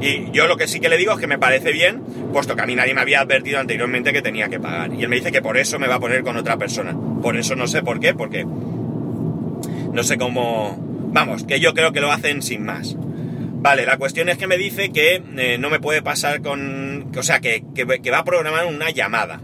Y 0.00 0.30
yo 0.32 0.46
lo 0.46 0.56
que 0.56 0.66
sí 0.66 0.80
que 0.80 0.88
le 0.88 0.96
digo 0.96 1.12
es 1.12 1.18
que 1.18 1.26
me 1.26 1.38
parece 1.38 1.72
bien, 1.72 2.02
puesto 2.32 2.56
que 2.56 2.62
a 2.62 2.66
mí 2.66 2.74
nadie 2.74 2.94
me 2.94 3.00
había 3.00 3.20
advertido 3.20 3.58
anteriormente 3.58 4.12
que 4.12 4.22
tenía 4.22 4.48
que 4.48 4.60
pagar. 4.60 4.92
Y 4.92 5.02
él 5.02 5.08
me 5.08 5.16
dice 5.16 5.32
que 5.32 5.40
por 5.40 5.56
eso 5.56 5.78
me 5.78 5.86
va 5.86 5.96
a 5.96 6.00
poner 6.00 6.22
con 6.22 6.36
otra 6.36 6.56
persona. 6.56 6.96
Por 7.22 7.36
eso 7.36 7.56
no 7.56 7.66
sé 7.66 7.82
por 7.82 8.00
qué, 8.00 8.14
porque 8.14 8.44
no 8.44 10.02
sé 10.02 10.18
cómo... 10.18 10.78
Vamos, 11.12 11.44
que 11.44 11.60
yo 11.60 11.74
creo 11.74 11.92
que 11.92 12.00
lo 12.00 12.10
hacen 12.10 12.42
sin 12.42 12.64
más. 12.64 12.96
Vale, 12.98 13.86
la 13.86 13.96
cuestión 13.96 14.28
es 14.28 14.36
que 14.36 14.46
me 14.46 14.58
dice 14.58 14.90
que 14.90 15.22
eh, 15.36 15.58
no 15.58 15.70
me 15.70 15.80
puede 15.80 16.02
pasar 16.02 16.42
con... 16.42 17.12
O 17.16 17.22
sea, 17.22 17.40
que, 17.40 17.64
que, 17.74 17.86
que 17.86 18.10
va 18.10 18.18
a 18.18 18.24
programar 18.24 18.66
una 18.66 18.90
llamada. 18.90 19.40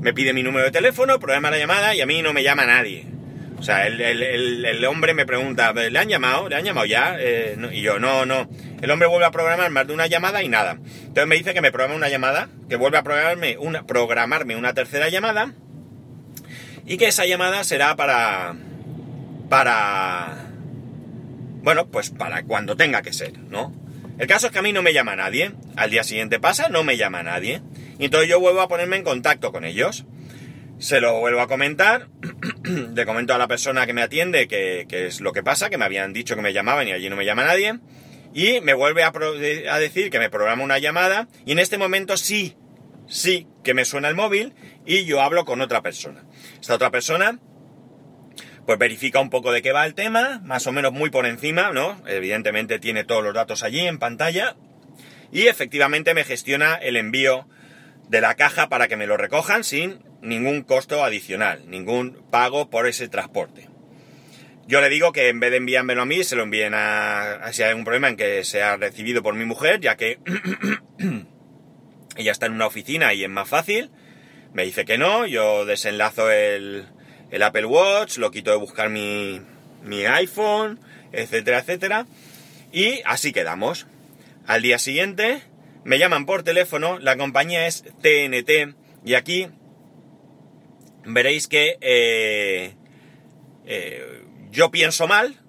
Me 0.00 0.14
pide 0.14 0.32
mi 0.32 0.42
número 0.42 0.64
de 0.64 0.70
teléfono, 0.70 1.18
programa 1.18 1.50
la 1.50 1.58
llamada 1.58 1.94
y 1.94 2.00
a 2.00 2.06
mí 2.06 2.22
no 2.22 2.32
me 2.32 2.42
llama 2.42 2.64
nadie. 2.64 3.09
O 3.60 3.62
sea, 3.62 3.86
el, 3.86 4.00
el, 4.00 4.64
el, 4.64 4.84
hombre 4.86 5.12
me 5.12 5.26
pregunta, 5.26 5.74
¿le 5.74 5.98
han 5.98 6.08
llamado? 6.08 6.48
¿Le 6.48 6.56
han 6.56 6.64
llamado 6.64 6.86
ya? 6.86 7.16
Eh, 7.20 7.58
y 7.72 7.82
yo, 7.82 7.98
no, 7.98 8.24
no. 8.24 8.48
El 8.80 8.90
hombre 8.90 9.06
vuelve 9.06 9.26
a 9.26 9.30
programar 9.30 9.70
más 9.70 9.86
de 9.86 9.92
una 9.92 10.06
llamada 10.06 10.42
y 10.42 10.48
nada. 10.48 10.78
Entonces 10.80 11.26
me 11.26 11.36
dice 11.36 11.52
que 11.52 11.60
me 11.60 11.70
programa 11.70 11.94
una 11.94 12.08
llamada, 12.08 12.48
que 12.70 12.76
vuelve 12.76 12.96
a 12.96 13.02
programarme 13.02 13.58
una, 13.58 13.86
programarme 13.86 14.56
una 14.56 14.72
tercera 14.72 15.10
llamada 15.10 15.52
y 16.86 16.96
que 16.96 17.08
esa 17.08 17.26
llamada 17.26 17.62
será 17.62 17.96
para... 17.96 18.56
para... 19.50 20.46
Bueno, 21.62 21.86
pues 21.88 22.08
para 22.08 22.42
cuando 22.44 22.78
tenga 22.78 23.02
que 23.02 23.12
ser, 23.12 23.38
¿no? 23.40 23.74
El 24.18 24.26
caso 24.26 24.46
es 24.46 24.52
que 24.54 24.58
a 24.58 24.62
mí 24.62 24.72
no 24.72 24.80
me 24.80 24.94
llama 24.94 25.16
nadie. 25.16 25.52
Al 25.76 25.90
día 25.90 26.02
siguiente 26.02 26.40
pasa, 26.40 26.70
no 26.70 26.82
me 26.82 26.96
llama 26.96 27.22
nadie. 27.22 27.60
Y 27.98 28.06
entonces 28.06 28.30
yo 28.30 28.40
vuelvo 28.40 28.62
a 28.62 28.68
ponerme 28.68 28.96
en 28.96 29.04
contacto 29.04 29.52
con 29.52 29.66
ellos. 29.66 30.06
Se 30.80 30.98
lo 31.00 31.20
vuelvo 31.20 31.42
a 31.42 31.46
comentar. 31.46 32.08
Le 32.64 33.04
comento 33.04 33.34
a 33.34 33.38
la 33.38 33.46
persona 33.46 33.86
que 33.86 33.92
me 33.92 34.00
atiende 34.00 34.48
que, 34.48 34.86
que, 34.88 35.06
es 35.06 35.20
lo 35.20 35.32
que 35.32 35.42
pasa, 35.42 35.68
que 35.68 35.76
me 35.76 35.84
habían 35.84 36.14
dicho 36.14 36.34
que 36.34 36.42
me 36.42 36.54
llamaban 36.54 36.88
y 36.88 36.92
allí 36.92 37.10
no 37.10 37.16
me 37.16 37.26
llama 37.26 37.44
nadie. 37.44 37.78
Y 38.32 38.62
me 38.62 38.72
vuelve 38.72 39.02
a, 39.02 39.12
a 39.70 39.78
decir 39.78 40.08
que 40.08 40.18
me 40.18 40.30
programa 40.30 40.64
una 40.64 40.78
llamada. 40.78 41.28
Y 41.44 41.52
en 41.52 41.58
este 41.58 41.76
momento 41.76 42.16
sí, 42.16 42.56
sí 43.06 43.46
que 43.62 43.74
me 43.74 43.84
suena 43.84 44.08
el 44.08 44.14
móvil 44.14 44.54
y 44.86 45.04
yo 45.04 45.20
hablo 45.20 45.44
con 45.44 45.60
otra 45.60 45.82
persona. 45.82 46.24
Esta 46.58 46.76
otra 46.76 46.90
persona 46.90 47.38
pues 48.64 48.78
verifica 48.78 49.20
un 49.20 49.28
poco 49.28 49.52
de 49.52 49.60
qué 49.60 49.72
va 49.72 49.84
el 49.84 49.94
tema, 49.94 50.40
más 50.44 50.66
o 50.66 50.72
menos 50.72 50.92
muy 50.92 51.10
por 51.10 51.26
encima, 51.26 51.72
¿no? 51.72 52.00
Evidentemente 52.06 52.78
tiene 52.78 53.04
todos 53.04 53.22
los 53.22 53.34
datos 53.34 53.62
allí 53.62 53.80
en 53.80 53.98
pantalla 53.98 54.56
y 55.30 55.48
efectivamente 55.48 56.14
me 56.14 56.24
gestiona 56.24 56.76
el 56.76 56.96
envío 56.96 57.46
de 58.10 58.20
la 58.20 58.34
caja 58.34 58.68
para 58.68 58.88
que 58.88 58.96
me 58.96 59.06
lo 59.06 59.16
recojan 59.16 59.62
sin 59.62 60.00
ningún 60.20 60.62
costo 60.62 61.04
adicional, 61.04 61.62
ningún 61.70 62.24
pago 62.28 62.68
por 62.68 62.88
ese 62.88 63.08
transporte. 63.08 63.68
Yo 64.66 64.80
le 64.80 64.88
digo 64.88 65.12
que 65.12 65.28
en 65.28 65.38
vez 65.38 65.52
de 65.52 65.58
enviármelo 65.58 66.02
a 66.02 66.06
mí, 66.06 66.24
se 66.24 66.34
lo 66.34 66.42
envíen 66.42 66.74
a, 66.74 67.52
si 67.52 67.62
hay 67.62 67.70
algún 67.70 67.84
problema 67.84 68.08
en 68.08 68.16
que 68.16 68.44
sea 68.44 68.76
recibido 68.76 69.22
por 69.22 69.34
mi 69.34 69.44
mujer, 69.44 69.80
ya 69.80 69.96
que 69.96 70.18
ella 72.16 72.32
está 72.32 72.46
en 72.46 72.52
una 72.52 72.66
oficina 72.66 73.14
y 73.14 73.22
es 73.22 73.30
más 73.30 73.48
fácil. 73.48 73.90
Me 74.52 74.64
dice 74.64 74.84
que 74.84 74.98
no, 74.98 75.26
yo 75.26 75.64
desenlazo 75.64 76.32
el, 76.32 76.86
el 77.30 77.42
Apple 77.44 77.66
Watch, 77.66 78.18
lo 78.18 78.32
quito 78.32 78.50
de 78.50 78.56
buscar 78.56 78.90
mi, 78.90 79.40
mi 79.84 80.04
iPhone, 80.04 80.80
etcétera, 81.12 81.60
etcétera. 81.60 82.06
Y 82.72 83.02
así 83.04 83.32
quedamos. 83.32 83.86
Al 84.48 84.62
día 84.62 84.80
siguiente 84.80 85.42
me 85.84 85.98
llaman 85.98 86.26
por 86.26 86.42
teléfono, 86.42 86.98
la 86.98 87.16
compañía 87.16 87.66
es 87.66 87.84
TNT 88.02 88.74
y 89.04 89.14
aquí 89.14 89.48
veréis 91.04 91.48
que 91.48 91.78
eh, 91.80 92.74
eh, 93.66 94.22
yo 94.50 94.70
pienso 94.70 95.06
mal 95.06 95.40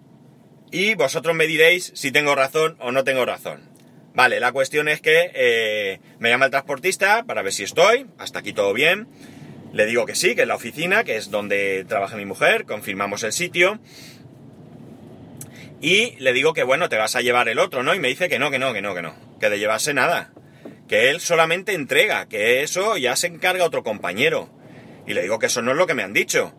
y 0.71 0.95
vosotros 0.95 1.35
me 1.35 1.47
diréis 1.47 1.91
si 1.95 2.11
tengo 2.11 2.35
razón 2.35 2.77
o 2.79 2.91
no 2.91 3.03
tengo 3.03 3.25
razón. 3.25 3.69
Vale, 4.13 4.39
la 4.39 4.51
cuestión 4.51 4.87
es 4.87 5.01
que 5.01 5.31
eh, 5.33 5.99
me 6.19 6.29
llama 6.29 6.45
el 6.45 6.51
transportista 6.51 7.23
para 7.23 7.41
ver 7.41 7.53
si 7.53 7.63
estoy, 7.63 8.07
hasta 8.17 8.39
aquí 8.39 8.53
todo 8.53 8.73
bien. 8.73 9.07
Le 9.73 9.85
digo 9.85 10.05
que 10.05 10.15
sí, 10.15 10.35
que 10.35 10.41
es 10.41 10.47
la 10.47 10.55
oficina, 10.55 11.05
que 11.05 11.15
es 11.15 11.31
donde 11.31 11.85
trabaja 11.87 12.17
mi 12.17 12.25
mujer, 12.25 12.65
confirmamos 12.65 13.23
el 13.23 13.31
sitio. 13.31 13.79
Y 15.79 16.11
le 16.19 16.33
digo 16.33 16.53
que 16.53 16.63
bueno, 16.63 16.89
te 16.89 16.97
vas 16.97 17.15
a 17.15 17.21
llevar 17.21 17.47
el 17.47 17.57
otro, 17.57 17.83
¿no? 17.83 17.95
Y 17.95 17.99
me 17.99 18.09
dice 18.09 18.27
que 18.27 18.37
no, 18.37 18.51
que 18.51 18.59
no, 18.59 18.73
que 18.73 18.81
no, 18.81 18.93
que 18.93 19.01
no, 19.01 19.15
que 19.41 19.49
de 19.49 19.59
llevarse 19.59 19.93
nada. 19.93 20.31
Que 20.87 21.09
él 21.09 21.19
solamente 21.19 21.73
entrega, 21.73 22.27
que 22.27 22.63
eso 22.63 22.95
ya 22.95 23.17
se 23.17 23.27
encarga 23.27 23.65
otro 23.65 23.83
compañero. 23.83 24.49
Y 25.05 25.13
le 25.13 25.23
digo 25.23 25.39
que 25.39 25.47
eso 25.47 25.61
no 25.61 25.71
es 25.71 25.77
lo 25.77 25.87
que 25.87 25.95
me 25.95 26.03
han 26.03 26.13
dicho. 26.13 26.53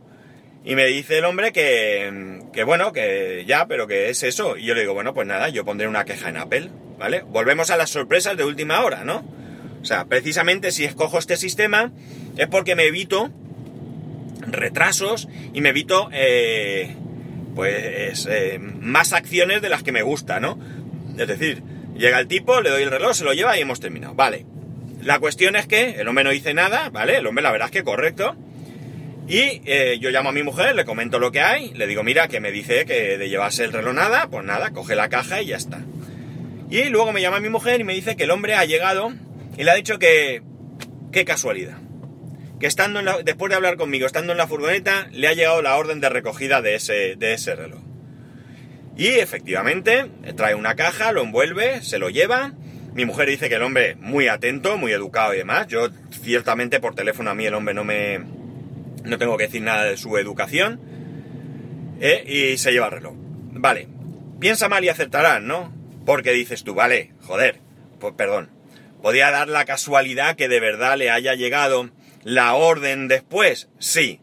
Y 0.64 0.74
me 0.74 0.86
dice 0.86 1.18
el 1.18 1.24
hombre 1.24 1.52
que, 1.52 2.40
que 2.52 2.64
bueno, 2.64 2.92
que 2.92 3.44
ya, 3.46 3.66
pero 3.66 3.86
que 3.86 4.10
es 4.10 4.22
eso. 4.22 4.56
Y 4.56 4.64
yo 4.64 4.74
le 4.74 4.80
digo, 4.80 4.94
bueno, 4.94 5.14
pues 5.14 5.26
nada, 5.26 5.48
yo 5.48 5.64
pondré 5.64 5.88
una 5.88 6.04
queja 6.04 6.28
en 6.28 6.36
Apple, 6.36 6.70
¿vale? 6.98 7.22
Volvemos 7.22 7.70
a 7.70 7.76
las 7.76 7.90
sorpresas 7.90 8.36
de 8.36 8.44
última 8.44 8.84
hora, 8.84 9.04
¿no? 9.04 9.24
O 9.80 9.84
sea, 9.84 10.04
precisamente 10.04 10.70
si 10.70 10.84
escojo 10.84 11.18
este 11.18 11.36
sistema 11.36 11.90
es 12.36 12.46
porque 12.46 12.76
me 12.76 12.84
evito 12.84 13.30
retrasos 14.40 15.28
y 15.52 15.60
me 15.60 15.70
evito, 15.70 16.08
eh, 16.12 16.94
pues, 17.54 18.26
eh, 18.30 18.58
más 18.58 19.12
acciones 19.12 19.62
de 19.62 19.68
las 19.68 19.82
que 19.82 19.92
me 19.92 20.02
gusta, 20.02 20.40
¿no? 20.40 20.58
Es 21.18 21.26
decir, 21.26 21.62
llega 21.96 22.18
el 22.18 22.28
tipo, 22.28 22.60
le 22.60 22.70
doy 22.70 22.82
el 22.82 22.90
reloj, 22.90 23.14
se 23.14 23.24
lo 23.24 23.32
lleva 23.32 23.56
y 23.56 23.60
hemos 23.60 23.80
terminado. 23.80 24.14
Vale. 24.14 24.46
La 25.02 25.18
cuestión 25.18 25.56
es 25.56 25.66
que 25.66 26.00
el 26.00 26.08
hombre 26.08 26.24
no 26.24 26.30
dice 26.30 26.54
nada, 26.54 26.90
¿vale? 26.90 27.16
El 27.16 27.26
hombre 27.26 27.42
la 27.42 27.50
verdad 27.50 27.68
es 27.68 27.72
que 27.72 27.82
correcto. 27.82 28.36
Y 29.28 29.62
eh, 29.64 29.98
yo 30.00 30.10
llamo 30.10 30.30
a 30.30 30.32
mi 30.32 30.42
mujer, 30.42 30.74
le 30.74 30.84
comento 30.84 31.18
lo 31.18 31.32
que 31.32 31.40
hay, 31.40 31.72
le 31.74 31.86
digo, 31.86 32.02
mira, 32.02 32.28
que 32.28 32.40
me 32.40 32.50
dice 32.50 32.84
que 32.84 33.18
de 33.18 33.28
llevarse 33.28 33.64
el 33.64 33.72
reloj 33.72 33.94
nada, 33.94 34.28
pues 34.28 34.44
nada, 34.44 34.70
coge 34.70 34.94
la 34.94 35.08
caja 35.08 35.40
y 35.42 35.46
ya 35.46 35.56
está. 35.56 35.80
Y 36.70 36.84
luego 36.84 37.12
me 37.12 37.20
llama 37.20 37.40
mi 37.40 37.48
mujer 37.48 37.80
y 37.80 37.84
me 37.84 37.94
dice 37.94 38.16
que 38.16 38.24
el 38.24 38.30
hombre 38.30 38.54
ha 38.54 38.64
llegado 38.64 39.12
y 39.56 39.64
le 39.64 39.70
ha 39.70 39.74
dicho 39.74 39.98
que... 39.98 40.42
qué 41.12 41.24
casualidad. 41.24 41.78
Que 42.58 42.66
estando 42.66 43.00
después 43.24 43.50
de 43.50 43.56
hablar 43.56 43.76
conmigo, 43.76 44.06
estando 44.06 44.32
en 44.32 44.38
la 44.38 44.46
furgoneta, 44.46 45.08
le 45.12 45.28
ha 45.28 45.34
llegado 45.34 45.62
la 45.62 45.76
orden 45.76 46.00
de 46.00 46.08
recogida 46.08 46.62
de 46.62 46.76
ese, 46.76 47.16
de 47.16 47.34
ese 47.34 47.54
reloj. 47.54 47.80
Y 48.96 49.08
efectivamente, 49.08 50.10
trae 50.36 50.54
una 50.54 50.74
caja, 50.74 51.12
lo 51.12 51.22
envuelve, 51.22 51.82
se 51.82 51.98
lo 51.98 52.10
lleva. 52.10 52.52
Mi 52.94 53.06
mujer 53.06 53.28
dice 53.28 53.48
que 53.48 53.54
el 53.54 53.62
hombre 53.62 53.96
muy 53.96 54.28
atento, 54.28 54.76
muy 54.76 54.92
educado 54.92 55.34
y 55.34 55.38
demás. 55.38 55.66
Yo, 55.68 55.88
ciertamente, 56.10 56.78
por 56.78 56.94
teléfono 56.94 57.30
a 57.30 57.34
mí 57.34 57.46
el 57.46 57.54
hombre 57.54 57.74
no 57.74 57.84
me... 57.84 58.20
No 59.04 59.18
tengo 59.18 59.36
que 59.36 59.44
decir 59.44 59.62
nada 59.62 59.84
de 59.84 59.96
su 59.96 60.16
educación. 60.18 60.80
¿eh? 62.00 62.24
Y 62.26 62.58
se 62.58 62.72
lleva 62.72 62.86
el 62.86 62.92
reloj. 62.92 63.14
Vale. 63.16 63.88
Piensa 64.38 64.68
mal 64.68 64.84
y 64.84 64.88
aceptarán, 64.88 65.46
¿no? 65.46 65.72
Porque 66.04 66.32
dices 66.32 66.64
tú, 66.64 66.74
vale, 66.74 67.12
joder, 67.22 67.60
pues 68.00 68.14
perdón. 68.14 68.50
¿Podría 69.00 69.30
dar 69.30 69.48
la 69.48 69.64
casualidad 69.64 70.36
que 70.36 70.48
de 70.48 70.60
verdad 70.60 70.96
le 70.96 71.10
haya 71.10 71.34
llegado 71.34 71.90
la 72.24 72.54
orden 72.54 73.08
después? 73.08 73.68
Sí. 73.78 74.20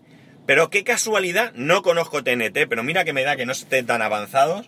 Pero 0.50 0.72
qué 0.72 0.84
casualidad, 0.84 1.54
no 1.54 1.84
conozco 1.84 2.24
TNT, 2.24 2.66
pero 2.68 2.82
mira 2.82 3.06
que 3.06 3.14
me 3.14 3.22
da 3.22 3.36
que 3.36 3.46
no 3.46 3.52
estén 3.52 3.86
tan 3.86 4.02
avanzados. 4.02 4.68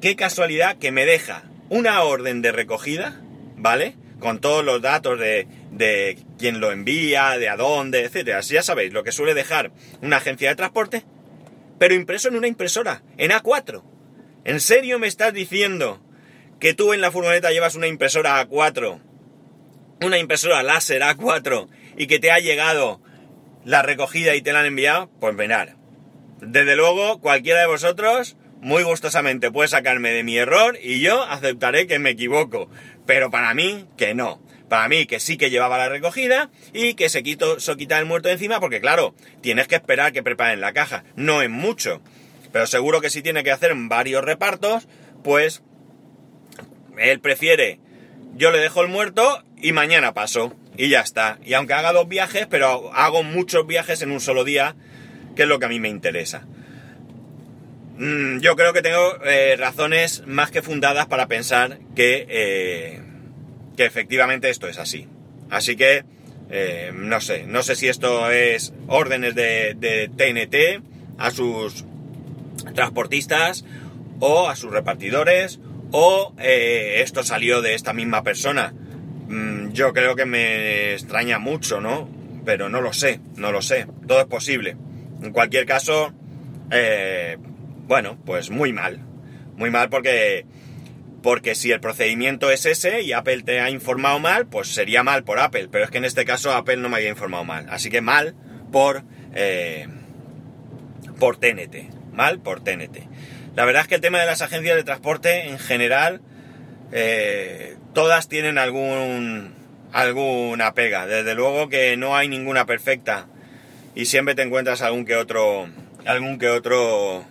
Qué 0.00 0.14
casualidad 0.14 0.78
que 0.78 0.92
me 0.92 1.04
deja 1.04 1.42
una 1.70 2.04
orden 2.04 2.40
de 2.40 2.52
recogida, 2.52 3.20
¿vale? 3.56 3.96
Con 4.20 4.40
todos 4.40 4.64
los 4.64 4.80
datos 4.80 5.18
de, 5.18 5.48
de 5.72 6.18
quién 6.38 6.60
lo 6.60 6.70
envía, 6.70 7.36
de 7.36 7.48
a 7.48 7.56
dónde, 7.56 8.04
etcétera. 8.04 8.42
Ya 8.42 8.62
sabéis, 8.62 8.92
lo 8.92 9.02
que 9.02 9.10
suele 9.10 9.34
dejar 9.34 9.72
una 10.02 10.18
agencia 10.18 10.50
de 10.50 10.54
transporte, 10.54 11.02
pero 11.80 11.92
impreso 11.92 12.28
en 12.28 12.36
una 12.36 12.46
impresora, 12.46 13.02
en 13.18 13.32
A4. 13.32 13.82
¿En 14.44 14.60
serio 14.60 15.00
me 15.00 15.08
estás 15.08 15.34
diciendo 15.34 16.00
que 16.60 16.74
tú 16.74 16.92
en 16.92 17.00
la 17.00 17.10
furgoneta 17.10 17.50
llevas 17.50 17.74
una 17.74 17.88
impresora 17.88 18.40
A4, 18.40 19.00
una 20.02 20.18
impresora 20.18 20.62
láser 20.62 21.02
A4, 21.02 21.66
y 21.96 22.06
que 22.06 22.20
te 22.20 22.30
ha 22.30 22.38
llegado 22.38 23.00
la 23.66 23.82
recogida 23.82 24.36
y 24.36 24.42
te 24.42 24.52
la 24.52 24.60
han 24.60 24.66
enviado? 24.66 25.10
Pues 25.20 25.34
mirar. 25.34 25.74
Desde 26.40 26.76
luego, 26.76 27.20
cualquiera 27.20 27.60
de 27.60 27.66
vosotros 27.66 28.36
muy 28.60 28.84
gustosamente 28.84 29.50
puede 29.50 29.68
sacarme 29.68 30.12
de 30.12 30.22
mi 30.22 30.38
error 30.38 30.78
y 30.80 31.00
yo 31.00 31.24
aceptaré 31.24 31.88
que 31.88 31.98
me 31.98 32.10
equivoco. 32.10 32.70
Pero 33.06 33.30
para 33.30 33.52
mí, 33.54 33.86
que 33.96 34.14
no. 34.14 34.40
Para 34.68 34.88
mí, 34.88 35.06
que 35.06 35.18
sí 35.18 35.36
que 35.36 35.50
llevaba 35.50 35.78
la 35.78 35.88
recogida 35.88 36.48
y 36.72 36.94
que 36.94 37.08
se 37.08 37.24
quitó, 37.24 37.58
se 37.58 37.76
quita 37.76 37.98
el 37.98 38.06
muerto 38.06 38.28
de 38.28 38.34
encima, 38.34 38.60
porque 38.60 38.80
claro, 38.80 39.16
tienes 39.40 39.66
que 39.66 39.74
esperar 39.74 40.12
que 40.12 40.22
preparen 40.22 40.60
la 40.60 40.72
caja. 40.72 41.02
No 41.16 41.42
es 41.42 41.50
mucho. 41.50 42.00
Pero 42.52 42.68
seguro 42.68 43.00
que 43.00 43.10
si 43.10 43.20
tiene 43.20 43.42
que 43.42 43.50
hacer 43.50 43.72
varios 43.74 44.24
repartos, 44.24 44.86
pues 45.24 45.64
él 46.96 47.18
prefiere, 47.18 47.80
yo 48.36 48.52
le 48.52 48.58
dejo 48.58 48.82
el 48.82 48.88
muerto 48.88 49.42
y 49.56 49.72
mañana 49.72 50.14
paso. 50.14 50.54
Y 50.76 50.88
ya 50.88 51.00
está. 51.00 51.38
Y 51.44 51.54
aunque 51.54 51.74
haga 51.74 51.92
dos 51.92 52.08
viajes, 52.08 52.46
pero 52.48 52.92
hago 52.92 53.22
muchos 53.22 53.66
viajes 53.66 54.02
en 54.02 54.10
un 54.10 54.20
solo 54.20 54.44
día, 54.44 54.76
que 55.34 55.42
es 55.42 55.48
lo 55.48 55.58
que 55.58 55.66
a 55.66 55.68
mí 55.68 55.80
me 55.80 55.88
interesa. 55.88 56.46
Mm, 57.98 58.40
yo 58.40 58.56
creo 58.56 58.72
que 58.72 58.82
tengo 58.82 59.16
eh, 59.24 59.56
razones 59.56 60.22
más 60.26 60.50
que 60.50 60.60
fundadas 60.60 61.06
para 61.06 61.28
pensar 61.28 61.78
que, 61.94 62.26
eh, 62.28 63.00
que 63.76 63.86
efectivamente 63.86 64.50
esto 64.50 64.68
es 64.68 64.78
así. 64.78 65.08
Así 65.48 65.76
que, 65.76 66.04
eh, 66.50 66.92
no 66.94 67.20
sé, 67.20 67.44
no 67.46 67.62
sé 67.62 67.74
si 67.74 67.88
esto 67.88 68.30
es 68.30 68.74
órdenes 68.86 69.34
de, 69.34 69.74
de 69.74 70.10
TNT 70.14 70.84
a 71.18 71.30
sus 71.30 71.86
transportistas 72.74 73.64
o 74.20 74.48
a 74.48 74.56
sus 74.56 74.72
repartidores 74.72 75.60
o 75.92 76.34
esto 76.38 77.22
salió 77.22 77.62
de 77.62 77.74
esta 77.74 77.92
misma 77.92 78.22
persona. 78.22 78.74
Yo 79.76 79.92
creo 79.92 80.16
que 80.16 80.24
me 80.24 80.94
extraña 80.94 81.38
mucho, 81.38 81.82
¿no? 81.82 82.08
Pero 82.46 82.70
no 82.70 82.80
lo 82.80 82.94
sé, 82.94 83.20
no 83.36 83.52
lo 83.52 83.60
sé. 83.60 83.86
Todo 84.08 84.20
es 84.20 84.26
posible. 84.26 84.74
En 85.22 85.32
cualquier 85.34 85.66
caso, 85.66 86.14
eh, 86.70 87.36
bueno, 87.86 88.16
pues 88.24 88.48
muy 88.48 88.72
mal. 88.72 89.00
Muy 89.54 89.70
mal 89.70 89.90
porque 89.90 90.46
porque 91.22 91.54
si 91.54 91.72
el 91.72 91.80
procedimiento 91.80 92.50
es 92.50 92.64
ese 92.64 93.02
y 93.02 93.12
Apple 93.12 93.42
te 93.42 93.60
ha 93.60 93.68
informado 93.68 94.18
mal, 94.18 94.46
pues 94.46 94.68
sería 94.68 95.02
mal 95.02 95.24
por 95.24 95.40
Apple, 95.40 95.68
pero 95.70 95.84
es 95.84 95.90
que 95.90 95.98
en 95.98 96.06
este 96.06 96.24
caso 96.24 96.52
Apple 96.52 96.78
no 96.78 96.88
me 96.88 96.96
había 96.96 97.10
informado 97.10 97.44
mal, 97.44 97.66
así 97.68 97.90
que 97.90 98.00
mal 98.00 98.34
por, 98.72 99.02
eh, 99.34 99.88
por 101.18 101.36
TNT, 101.36 101.90
mal 102.12 102.38
por 102.38 102.62
TNT. 102.62 103.08
La 103.56 103.66
verdad 103.66 103.82
es 103.82 103.88
que 103.88 103.96
el 103.96 104.00
tema 104.00 104.20
de 104.20 104.26
las 104.26 104.40
agencias 104.40 104.76
de 104.76 104.84
transporte 104.84 105.48
en 105.48 105.58
general, 105.58 106.22
eh, 106.92 107.76
todas 107.92 108.28
tienen 108.28 108.56
algún, 108.56 109.56
alguna 109.92 110.74
pega, 110.74 111.06
desde 111.06 111.34
luego 111.34 111.68
que 111.68 111.96
no 111.96 112.16
hay 112.16 112.28
ninguna 112.28 112.66
perfecta 112.66 113.26
y 113.94 114.06
siempre 114.06 114.34
te 114.34 114.42
encuentras 114.42 114.82
algún 114.82 115.04
que 115.04 115.16
otro, 115.16 115.68
algún 116.04 116.38
que 116.38 116.48
otro 116.48 117.24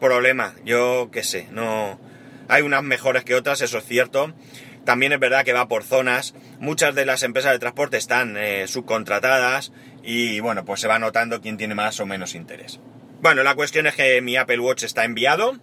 problema, 0.00 0.54
yo 0.64 1.10
qué 1.12 1.24
sé, 1.24 1.48
no 1.50 1.98
hay 2.48 2.62
unas 2.62 2.82
mejores 2.82 3.24
que 3.24 3.34
otras, 3.34 3.60
eso 3.60 3.78
es 3.78 3.84
cierto. 3.84 4.32
También 4.84 5.12
es 5.12 5.18
verdad 5.18 5.44
que 5.44 5.52
va 5.52 5.66
por 5.66 5.82
zonas. 5.82 6.34
Muchas 6.60 6.94
de 6.94 7.04
las 7.04 7.24
empresas 7.24 7.50
de 7.52 7.58
transporte 7.58 7.96
están 7.96 8.36
eh, 8.36 8.68
subcontratadas 8.68 9.72
y 10.04 10.38
bueno, 10.38 10.64
pues 10.64 10.80
se 10.80 10.86
va 10.86 11.00
notando 11.00 11.40
quién 11.40 11.56
tiene 11.56 11.74
más 11.74 11.98
o 11.98 12.06
menos 12.06 12.36
interés. 12.36 12.78
Bueno, 13.20 13.42
la 13.42 13.56
cuestión 13.56 13.88
es 13.88 13.96
que 13.96 14.20
mi 14.20 14.36
Apple 14.36 14.60
Watch 14.60 14.84
está 14.84 15.04
enviado, 15.04 15.58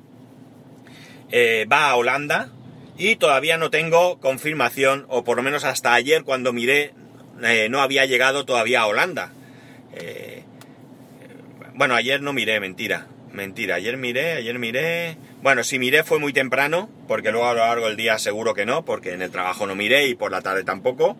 eh, 1.31 1.65
va 1.71 1.89
a 1.89 1.95
Holanda 1.95 2.49
y 2.97 3.15
todavía 3.15 3.57
no 3.57 3.69
tengo 3.69 4.19
confirmación, 4.19 5.05
o 5.09 5.23
por 5.23 5.37
lo 5.37 5.43
menos 5.43 5.63
hasta 5.63 5.93
ayer 5.93 6.23
cuando 6.23 6.53
miré, 6.53 6.93
eh, 7.43 7.67
no 7.69 7.81
había 7.81 8.05
llegado 8.05 8.45
todavía 8.45 8.81
a 8.81 8.87
Holanda. 8.87 9.31
bueno, 11.75 11.95
ayer 11.95 12.21
no 12.21 12.33
miré, 12.33 12.59
mentira. 12.59 13.07
Mentira, 13.31 13.75
ayer 13.75 13.97
miré, 13.97 14.33
ayer 14.33 14.59
miré. 14.59 15.17
Bueno, 15.41 15.63
si 15.63 15.79
miré 15.79 16.03
fue 16.03 16.19
muy 16.19 16.33
temprano, 16.33 16.87
porque 17.07 17.31
luego 17.31 17.47
a 17.47 17.53
lo 17.53 17.61
largo 17.61 17.87
del 17.87 17.97
día 17.97 18.19
seguro 18.19 18.53
que 18.53 18.67
no, 18.67 18.85
porque 18.85 19.13
en 19.13 19.23
el 19.23 19.31
trabajo 19.31 19.65
no 19.65 19.73
miré 19.75 20.07
y 20.07 20.13
por 20.13 20.31
la 20.31 20.41
tarde 20.41 20.63
tampoco. 20.63 21.17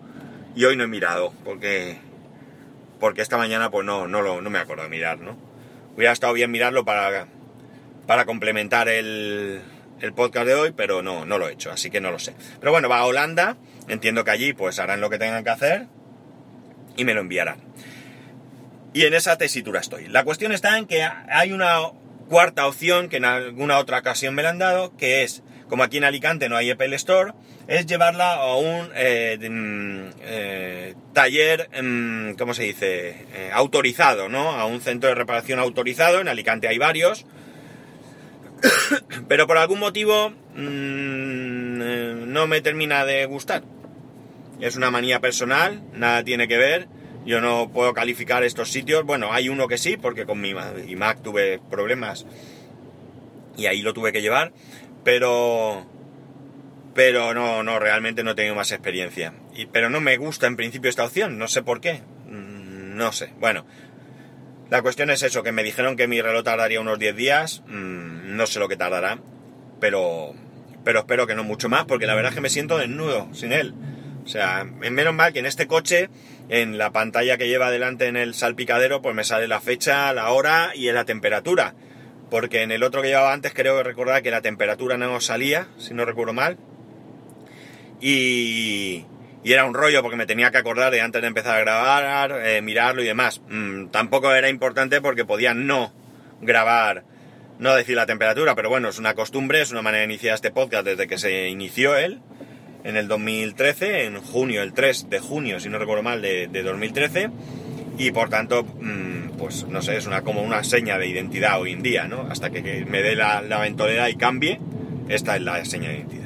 Y 0.56 0.66
hoy 0.66 0.78
no 0.78 0.84
he 0.84 0.88
mirado, 0.88 1.34
porque 1.44 1.98
porque 3.00 3.22
esta 3.22 3.38
mañana 3.38 3.70
pues 3.70 3.86
no, 3.86 4.08
no, 4.08 4.22
lo, 4.22 4.42
no 4.42 4.50
me 4.50 4.60
acuerdo 4.60 4.84
de 4.84 4.90
mirar, 4.90 5.20
¿no? 5.20 5.36
Hubiera 5.96 6.14
estado 6.14 6.32
bien 6.32 6.52
mirarlo 6.52 6.86
para, 6.86 7.28
para 8.08 8.24
complementar 8.24 8.88
el, 8.88 9.62
el 10.04 10.14
podcast 10.14 10.46
de 10.46 10.54
hoy, 10.54 10.74
pero 10.76 11.02
no, 11.02 11.26
no 11.26 11.38
lo 11.38 11.48
he 11.48 11.54
hecho, 11.54 11.72
así 11.72 11.90
que 11.90 12.02
no 12.02 12.12
lo 12.12 12.20
sé. 12.20 12.36
Pero 12.60 12.74
bueno, 12.74 12.90
va 12.90 13.00
a 13.00 13.06
Holanda, 13.06 13.56
entiendo 13.88 14.26
que 14.26 14.32
allí 14.32 14.54
pues 14.54 14.78
harán 14.80 15.00
lo 15.00 15.10
que 15.10 15.18
tengan 15.18 15.46
que 15.46 15.50
hacer 15.50 15.88
y 16.98 17.06
me 17.06 17.14
lo 17.14 17.22
enviarán. 17.22 17.62
Y 18.94 19.06
en 19.06 19.14
esa 19.14 19.38
tesitura 19.38 19.80
estoy. 19.80 20.08
La 20.08 20.26
cuestión 20.26 20.52
está 20.52 20.78
en 20.78 20.88
que 20.88 21.04
hay 21.04 21.54
una 21.54 21.78
cuarta 22.28 22.68
opción 22.68 23.08
que 23.08 23.18
en 23.18 23.26
alguna 23.26 23.78
otra 23.78 24.00
ocasión 24.00 24.36
me 24.36 24.44
la 24.44 24.50
han 24.50 24.60
dado, 24.60 24.96
que 24.98 25.24
es, 25.24 25.42
como 25.70 25.84
aquí 25.84 25.98
en 25.98 26.04
Alicante 26.04 26.50
no 26.50 26.58
hay 26.58 26.70
Apple 26.70 26.94
Store, 26.98 27.32
es 27.68 27.86
llevarla 27.86 28.34
a 28.34 28.58
un 28.58 28.90
eh, 28.96 29.38
mm, 29.40 30.20
eh, 30.22 30.96
taller, 31.14 31.70
mm, 31.82 32.34
¿cómo 32.34 32.54
se 32.54 32.64
dice? 32.64 33.26
Eh, 33.34 33.52
autorizado, 33.54 34.28
¿no? 34.28 34.52
A 34.52 34.66
un 34.66 34.82
centro 34.82 35.08
de 35.08 35.16
reparación 35.16 35.60
autorizado, 35.60 36.20
en 36.20 36.28
Alicante 36.28 36.68
hay 36.68 36.78
varios, 36.78 37.26
pero 39.28 39.48
por 39.48 39.58
algún 39.58 39.80
motivo 39.80 40.32
mm, 40.56 42.32
no 42.32 42.48
me 42.48 42.62
termina 42.62 43.06
de 43.06 43.26
gustar. 43.26 43.64
Es 44.60 44.76
una 44.76 44.92
manía 44.92 45.20
personal, 45.20 45.82
nada 45.94 46.24
tiene 46.24 46.48
que 46.48 46.58
ver 46.58 46.88
yo 47.26 47.40
no 47.40 47.72
puedo 47.72 47.94
calificar 47.94 48.44
estos 48.44 48.70
sitios. 48.70 49.06
Bueno, 49.06 49.32
hay 49.32 49.50
uno 49.50 49.68
que 49.68 49.78
sí, 49.78 49.98
porque 49.98 50.26
con 50.26 50.42
mi 50.42 50.54
Mac 50.54 51.22
tuve 51.24 51.60
problemas 51.70 52.26
y 53.56 53.68
ahí 53.68 53.82
lo 53.82 53.94
tuve 53.94 54.12
que 54.12 54.22
llevar. 54.22 54.52
Pero. 55.04 55.86
Pero 56.94 57.34
no, 57.34 57.64
no, 57.64 57.80
realmente 57.80 58.24
no 58.24 58.32
he 58.32 58.36
tenido 58.36 58.56
más 58.56 58.72
experiencia. 58.72 59.34
Y, 59.56 59.66
pero 59.66 59.90
no 59.90 60.00
me 60.00 60.18
gusta 60.18 60.46
en 60.46 60.56
principio 60.56 60.90
esta 60.90 61.06
opción, 61.06 61.40
no 61.40 61.48
sé 61.48 61.64
por 61.64 61.82
qué. 61.82 62.02
Mm, 62.28 62.96
no 62.98 63.12
sé. 63.12 63.34
Bueno, 63.40 63.66
la 64.70 64.82
cuestión 64.82 65.10
es 65.10 65.24
eso, 65.24 65.44
que 65.44 65.52
me 65.52 65.64
dijeron 65.64 65.96
que 65.96 66.08
mi 66.08 66.22
reloj 66.22 66.44
tardaría 66.44 66.82
unos 66.82 67.00
10 67.00 67.16
días. 67.16 67.64
Mm, 67.68 68.36
no 68.36 68.48
sé 68.48 68.60
lo 68.60 68.68
que 68.68 68.78
tardará. 68.78 69.20
Pero. 69.80 70.34
Pero 70.84 71.00
espero 71.00 71.28
que 71.28 71.36
no 71.36 71.44
mucho 71.44 71.70
más, 71.70 71.86
porque 71.86 72.06
la 72.06 72.16
verdad 72.16 72.32
es 72.32 72.36
que 72.36 72.42
me 72.42 72.50
siento 72.50 72.78
desnudo 72.78 73.30
sin 73.34 73.54
él. 73.54 73.74
O 74.26 74.28
sea, 74.28 74.64
menos 74.64 75.14
mal 75.14 75.32
que 75.32 75.40
en 75.40 75.46
este 75.46 75.68
coche, 75.68 76.10
en 76.50 76.78
la 76.78 76.92
pantalla 76.92 77.38
que 77.38 77.48
lleva 77.48 77.72
delante 77.72 78.08
en 78.08 78.18
el 78.18 78.34
salpicadero, 78.34 79.02
pues 79.02 79.16
me 79.16 79.24
sale 79.24 79.48
la 79.48 79.62
fecha, 79.62 80.12
la 80.14 80.32
hora 80.32 80.72
y 80.76 80.92
la 80.92 81.06
temperatura. 81.06 81.74
Porque 82.30 82.64
en 82.64 82.72
el 82.72 82.84
otro 82.84 83.02
que 83.02 83.10
llevaba 83.10 83.34
antes 83.34 83.54
creo 83.54 83.84
recordar 83.84 84.24
que 84.24 84.32
la 84.32 84.42
temperatura 84.42 84.98
no 84.98 85.20
salía, 85.22 85.68
si 85.78 85.94
no 85.94 86.04
recuerdo 86.06 86.34
mal. 86.34 86.58
Y, 88.02 89.06
y 89.44 89.52
era 89.52 89.66
un 89.66 89.74
rollo 89.74 90.02
porque 90.02 90.18
me 90.18 90.26
tenía 90.26 90.52
que 90.52 90.58
acordar 90.58 90.92
de 90.92 91.02
antes 91.02 91.22
de 91.22 91.28
empezar 91.28 91.56
a 91.58 91.60
grabar, 91.60 92.42
eh, 92.46 92.62
mirarlo 92.62 93.04
y 93.04 93.06
demás. 93.06 93.42
Mm, 93.50 93.88
tampoco 93.88 94.34
era 94.34 94.50
importante 94.50 95.02
porque 95.02 95.26
podía 95.26 95.54
no 95.54 95.94
grabar, 96.42 97.04
no 97.60 97.76
decir 97.76 97.96
la 97.96 98.06
temperatura, 98.06 98.56
pero 98.56 98.70
bueno, 98.70 98.90
es 98.90 99.00
una 99.00 99.14
costumbre, 99.14 99.62
es 99.62 99.72
una 99.72 99.82
manera 99.82 100.00
de 100.00 100.14
iniciar 100.14 100.36
este 100.36 100.52
podcast 100.52 100.86
desde 100.86 101.08
que 101.08 101.18
se 101.18 101.50
inició 101.50 101.96
él 101.96 102.22
en 102.84 102.98
el 102.98 103.08
2013, 103.08 104.06
en 104.06 104.22
junio, 104.22 104.62
el 104.62 104.74
3 104.74 105.10
de 105.10 105.20
junio, 105.20 105.60
si 105.60 105.70
no 105.70 105.78
recuerdo 105.78 106.04
mal, 106.04 106.22
de, 106.22 106.48
2013, 106.48 107.30
y 107.98 108.12
por 108.12 108.30
tanto, 108.30 108.64
mm, 108.64 109.38
pues 109.38 109.66
no 109.68 109.82
sé, 109.82 109.98
es 109.98 110.06
una, 110.06 110.22
como 110.22 110.42
una 110.42 110.64
seña 110.64 110.98
de 110.98 111.08
identidad 111.08 111.62
hoy 111.62 111.72
en 111.72 111.82
día, 111.82 112.08
¿no? 112.08 112.28
Hasta 112.30 112.50
que, 112.50 112.86
me 112.86 113.02
dé 113.02 113.16
la, 113.16 113.42
la 113.42 113.60
ventolera 113.60 114.10
y 114.10 114.16
cambie, 114.16 114.60
esta 115.08 115.36
es 115.36 115.42
la 115.42 115.64
seña 115.64 115.90
de 115.90 115.96
identidad. 115.98 116.23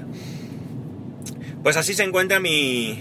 Pues 1.67 1.75
así 1.75 1.95
se 1.95 2.03
encuentra 2.03 2.39
mi, 2.39 2.97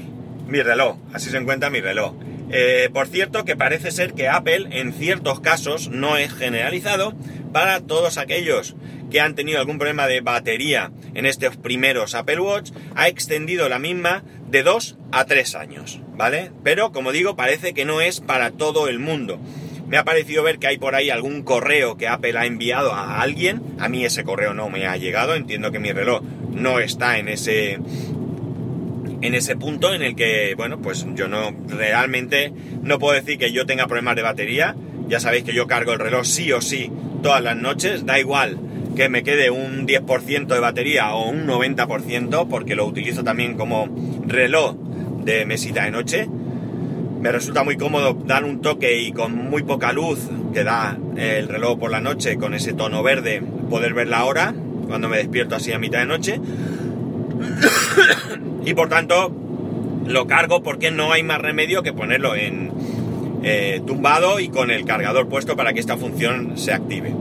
mi 0.49 0.61
reloj, 0.61 0.97
así 1.13 1.31
se 1.31 1.37
encuentra 1.37 1.71
mi 1.71 1.81
reloj. 1.81 2.15
Eh, 2.51 2.91
por 2.93 3.07
cierto, 3.07 3.45
que 3.45 3.55
parece 3.55 3.93
ser 3.93 4.13
que 4.13 4.27
Apple 4.27 4.67
en 4.73 4.93
ciertos 4.93 5.39
casos 5.39 5.89
no 5.89 6.17
es 6.17 6.35
generalizado 6.35 7.15
para 7.53 7.79
todos 7.83 8.19
aquellos 8.19 8.75
que 9.09 9.21
han 9.21 9.37
tenido 9.37 9.61
algún 9.61 9.79
problema 9.79 10.09
de 10.09 10.21
batería 10.21 10.91
en 11.15 11.27
estos 11.27 11.57
primeros 11.57 12.17
Apple 12.17 12.41
Watch, 12.41 12.73
ha 12.97 13.07
extendido 13.07 13.69
la 13.69 13.79
misma 13.79 14.25
de 14.49 14.65
2 14.65 14.99
a 15.13 15.27
3 15.27 15.55
años, 15.55 16.01
¿vale? 16.17 16.51
Pero 16.65 16.91
como 16.91 17.13
digo, 17.13 17.37
parece 17.37 17.73
que 17.73 17.85
no 17.85 18.01
es 18.01 18.21
para 18.21 18.51
todo 18.51 18.89
el 18.89 18.99
mundo. 18.99 19.39
Me 19.87 19.97
ha 19.97 20.05
parecido 20.05 20.43
ver 20.43 20.59
que 20.59 20.67
hay 20.67 20.79
por 20.79 20.97
ahí 20.97 21.11
algún 21.11 21.45
correo 21.45 21.97
que 21.97 22.09
Apple 22.09 22.37
ha 22.37 22.47
enviado 22.47 22.93
a 22.93 23.21
alguien. 23.21 23.63
A 23.79 23.89
mí 23.89 24.05
ese 24.05 24.25
correo 24.25 24.53
no 24.53 24.69
me 24.69 24.89
ha 24.89 24.97
llegado. 24.97 25.37
Entiendo 25.37 25.71
que 25.71 25.79
mi 25.79 25.93
reloj 25.93 26.23
no 26.51 26.81
está 26.81 27.19
en 27.19 27.29
ese 27.29 27.79
en 29.27 29.35
ese 29.35 29.57
punto 29.57 29.93
en 29.93 30.03
el 30.03 30.15
que, 30.15 30.55
bueno, 30.57 30.81
pues 30.81 31.07
yo 31.15 31.29
no 31.29 31.55
realmente 31.69 32.53
no 32.83 32.99
puedo 32.99 33.15
decir 33.15 33.39
que 33.39 33.53
yo 33.53 33.67
tenga 33.67 33.87
problemas 33.87 34.17
de 34.17 34.23
batería. 34.23 34.77
Ya 35.09 35.21
sabéis 35.21 35.45
que 35.45 35.55
yo 35.55 35.67
cargo 35.67 35.93
el 35.93 35.99
reloj 35.99 36.25
sí 36.25 36.53
o 36.53 36.61
sí 36.61 36.91
todas 37.23 37.43
las 37.43 37.57
noches, 37.57 38.07
da 38.07 38.19
igual 38.19 38.59
que 38.97 39.09
me 39.09 39.23
quede 39.23 39.51
un 39.51 39.87
10% 39.87 40.47
de 40.47 40.59
batería 40.59 41.15
o 41.15 41.29
un 41.29 41.47
90% 41.47 42.49
porque 42.49 42.75
lo 42.75 42.87
utilizo 42.87 43.23
también 43.23 43.57
como 43.57 43.89
reloj 44.27 44.75
de 45.23 45.45
mesita 45.45 45.85
de 45.85 45.91
noche. 45.91 46.29
Me 47.21 47.31
resulta 47.31 47.63
muy 47.63 47.77
cómodo 47.77 48.15
dar 48.15 48.45
un 48.45 48.63
toque 48.63 49.01
y 49.01 49.13
con 49.13 49.35
muy 49.35 49.63
poca 49.63 49.93
luz 49.93 50.19
que 50.55 50.65
da 50.65 50.99
el 51.17 51.49
reloj 51.49 51.79
por 51.79 51.91
la 51.91 52.01
noche 52.01 52.37
con 52.37 52.55
ese 52.55 52.73
tono 52.73 53.03
verde 53.03 53.43
poder 53.69 53.93
ver 53.93 54.09
la 54.09 54.25
hora 54.25 54.55
cuando 54.87 55.09
me 55.09 55.19
despierto 55.19 55.57
así 55.57 55.73
a 55.73 55.79
mitad 55.79 55.99
de 55.99 56.07
noche. 56.07 56.41
Y 58.65 58.75
por 58.75 58.89
tanto 58.89 59.33
lo 60.07 60.27
cargo 60.27 60.63
porque 60.63 60.91
no 60.91 61.13
hay 61.13 61.23
más 61.23 61.41
remedio 61.41 61.83
que 61.83 61.93
ponerlo 61.93 62.35
en 62.35 62.71
eh, 63.43 63.81
tumbado 63.87 64.41
y 64.41 64.49
con 64.49 64.71
el 64.71 64.85
cargador 64.85 65.29
puesto 65.29 65.57
para 65.57 65.73
que 65.73 65.81
esta 65.81 65.97
función 65.97 66.57
se 66.57 66.73
active. 66.73 67.15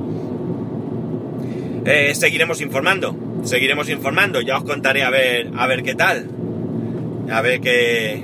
Eh, 1.85 2.15
seguiremos 2.15 2.61
informando, 2.61 3.15
seguiremos 3.43 3.89
informando, 3.89 4.41
ya 4.41 4.57
os 4.57 4.63
contaré 4.63 5.03
a 5.03 5.11
ver, 5.11 5.51
a 5.55 5.67
ver 5.67 5.83
qué 5.83 5.93
tal, 5.93 6.27
a 7.29 7.41
ver 7.41 7.61
qué, 7.61 8.23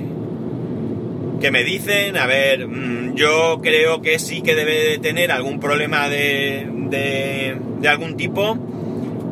qué 1.40 1.50
me 1.52 1.62
dicen, 1.62 2.16
a 2.16 2.26
ver, 2.26 2.66
mm, 2.66 3.14
yo 3.14 3.60
creo 3.62 4.02
que 4.02 4.18
sí 4.18 4.42
que 4.42 4.56
debe 4.56 4.84
de 4.84 4.98
tener 4.98 5.30
algún 5.30 5.60
problema 5.60 6.08
de, 6.08 6.66
de, 6.90 7.88
algún 7.88 8.16
tipo, 8.16 8.56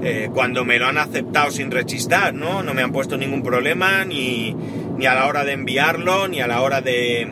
eh, 0.03 0.31
cuando 0.33 0.65
me 0.65 0.79
lo 0.79 0.87
han 0.87 0.99
aceptado 0.99 1.51
sin 1.51 1.71
rechistar, 1.71 2.33
¿no? 2.33 2.63
No 2.63 2.75
me 2.75 2.83
han 2.83 2.93
puesto 2.93 3.17
ningún 3.19 3.43
problema, 3.43 4.05
ni, 4.05 4.55
ni 4.97 5.07
a 5.07 5.15
la 5.15 5.27
hora 5.27 5.45
de 5.45 5.53
enviarlo, 5.53 6.29
ni 6.29 6.41
a 6.41 6.47
la 6.47 6.63
hora 6.63 6.81
de, 6.81 7.29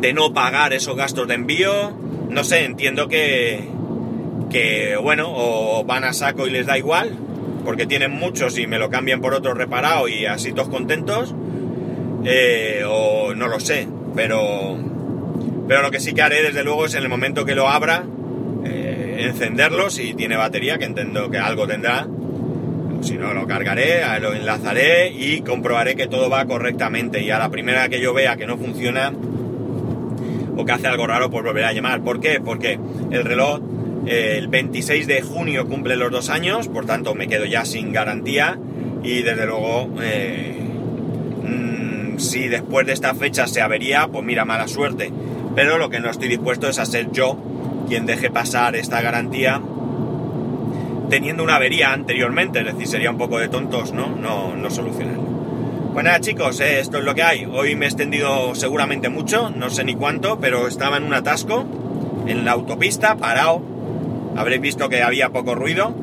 de 0.00 0.12
no 0.12 0.34
pagar 0.34 0.72
esos 0.72 0.96
gastos 0.96 1.28
de 1.28 1.34
envío, 1.34 1.92
no 2.28 2.42
sé, 2.42 2.64
entiendo 2.64 3.06
que, 3.08 3.68
que 4.50 4.96
bueno, 4.96 5.26
o 5.28 5.84
van 5.84 6.04
a 6.04 6.12
saco 6.12 6.46
y 6.46 6.50
les 6.50 6.66
da 6.66 6.76
igual, 6.76 7.16
porque 7.64 7.86
tienen 7.86 8.10
muchos 8.10 8.58
y 8.58 8.66
me 8.66 8.78
lo 8.78 8.90
cambian 8.90 9.20
por 9.20 9.32
otro 9.32 9.54
reparado 9.54 10.08
y 10.08 10.26
así 10.26 10.52
todos 10.52 10.68
contentos, 10.68 11.34
eh, 12.24 12.82
o 12.86 13.34
no 13.34 13.46
lo 13.46 13.60
sé, 13.60 13.86
pero, 14.16 14.76
pero 15.68 15.82
lo 15.82 15.90
que 15.90 16.00
sí 16.00 16.14
que 16.14 16.22
haré 16.22 16.42
desde 16.42 16.64
luego 16.64 16.86
es 16.86 16.94
en 16.94 17.04
el 17.04 17.08
momento 17.08 17.44
que 17.44 17.54
lo 17.54 17.68
abra, 17.68 18.04
encenderlo 19.22 19.90
si 19.90 20.14
tiene 20.14 20.36
batería, 20.36 20.78
que 20.78 20.84
entiendo 20.84 21.30
que 21.30 21.38
algo 21.38 21.66
tendrá, 21.66 22.06
Si 23.02 23.14
no, 23.18 23.34
lo 23.34 23.48
cargaré, 23.48 24.02
lo 24.20 24.32
enlazaré 24.32 25.08
y 25.10 25.40
comprobaré 25.40 25.96
que 25.96 26.06
todo 26.06 26.30
va 26.30 26.44
correctamente. 26.44 27.22
Y 27.22 27.30
a 27.30 27.38
la 27.38 27.50
primera 27.50 27.88
que 27.88 28.00
yo 28.00 28.14
vea 28.14 28.36
que 28.36 28.46
no 28.46 28.56
funciona 28.56 29.12
o 30.56 30.64
que 30.64 30.72
hace 30.72 30.86
algo 30.86 31.06
raro, 31.06 31.30
pues 31.30 31.42
volveré 31.42 31.66
a 31.66 31.72
llamar. 31.72 32.02
¿Por 32.02 32.20
qué? 32.20 32.40
Porque 32.40 32.78
el 33.10 33.24
reloj 33.24 33.60
eh, 34.06 34.36
el 34.38 34.48
26 34.48 35.06
de 35.06 35.22
junio 35.22 35.66
cumple 35.66 35.96
los 35.96 36.10
dos 36.10 36.28
años, 36.28 36.68
por 36.68 36.86
tanto 36.86 37.14
me 37.14 37.28
quedo 37.28 37.44
ya 37.44 37.64
sin 37.64 37.92
garantía 37.92 38.58
y 39.02 39.22
desde 39.22 39.46
luego 39.46 39.90
eh, 40.02 40.58
mm, 41.44 42.18
si 42.18 42.48
después 42.48 42.86
de 42.86 42.94
esta 42.94 43.14
fecha 43.14 43.46
se 43.46 43.60
avería, 43.60 44.08
pues 44.08 44.24
mira, 44.24 44.44
mala 44.44 44.66
suerte. 44.66 45.12
Pero 45.54 45.78
lo 45.78 45.88
que 45.88 46.00
no 46.00 46.10
estoy 46.10 46.28
dispuesto 46.28 46.68
es 46.68 46.78
a 46.78 46.86
ser 46.86 47.12
yo 47.12 47.36
quien 47.88 48.06
deje 48.06 48.30
pasar 48.30 48.76
esta 48.76 49.00
garantía 49.00 49.60
teniendo 51.10 51.42
una 51.42 51.56
avería 51.56 51.92
anteriormente, 51.92 52.60
es 52.60 52.64
decir, 52.64 52.86
sería 52.86 53.10
un 53.10 53.18
poco 53.18 53.38
de 53.38 53.48
tontos, 53.48 53.92
¿no? 53.92 54.16
No, 54.16 54.56
no 54.56 54.70
solucionarlo. 54.70 55.22
Pues 55.92 56.04
nada 56.06 56.20
chicos, 56.20 56.58
eh, 56.60 56.80
esto 56.80 56.98
es 56.98 57.04
lo 57.04 57.14
que 57.14 57.22
hay. 57.22 57.44
Hoy 57.44 57.76
me 57.76 57.84
he 57.84 57.88
extendido 57.88 58.54
seguramente 58.54 59.10
mucho, 59.10 59.50
no 59.50 59.68
sé 59.68 59.84
ni 59.84 59.94
cuánto, 59.94 60.40
pero 60.40 60.66
estaba 60.66 60.96
en 60.96 61.04
un 61.04 61.12
atasco, 61.12 61.66
en 62.26 62.46
la 62.46 62.52
autopista, 62.52 63.16
parado. 63.16 63.60
Habréis 64.36 64.62
visto 64.62 64.88
que 64.88 65.02
había 65.02 65.28
poco 65.28 65.54
ruido, 65.54 65.94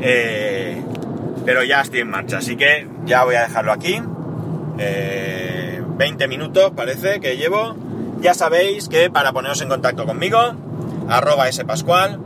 eh, 0.00 0.80
pero 1.44 1.64
ya 1.64 1.80
estoy 1.80 2.00
en 2.00 2.10
marcha, 2.10 2.38
así 2.38 2.54
que 2.54 2.86
ya 3.06 3.24
voy 3.24 3.34
a 3.34 3.42
dejarlo 3.42 3.72
aquí. 3.72 4.00
20 4.76 6.28
minutos 6.28 6.72
parece 6.76 7.20
que 7.20 7.36
llevo. 7.36 7.74
Ya 8.20 8.34
sabéis 8.34 8.88
que 8.88 9.10
para 9.10 9.32
poneros 9.32 9.60
en 9.62 9.68
contacto 9.68 10.06
conmigo, 10.06 10.38
arroba 11.08 11.50
spascual, 11.50 12.20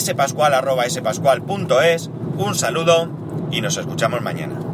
spascual 0.00 0.54
arroba 0.54 0.88
spascual.es, 0.88 2.10
un 2.36 2.54
saludo 2.54 3.08
y 3.50 3.60
nos 3.60 3.76
escuchamos 3.76 4.22
mañana. 4.22 4.67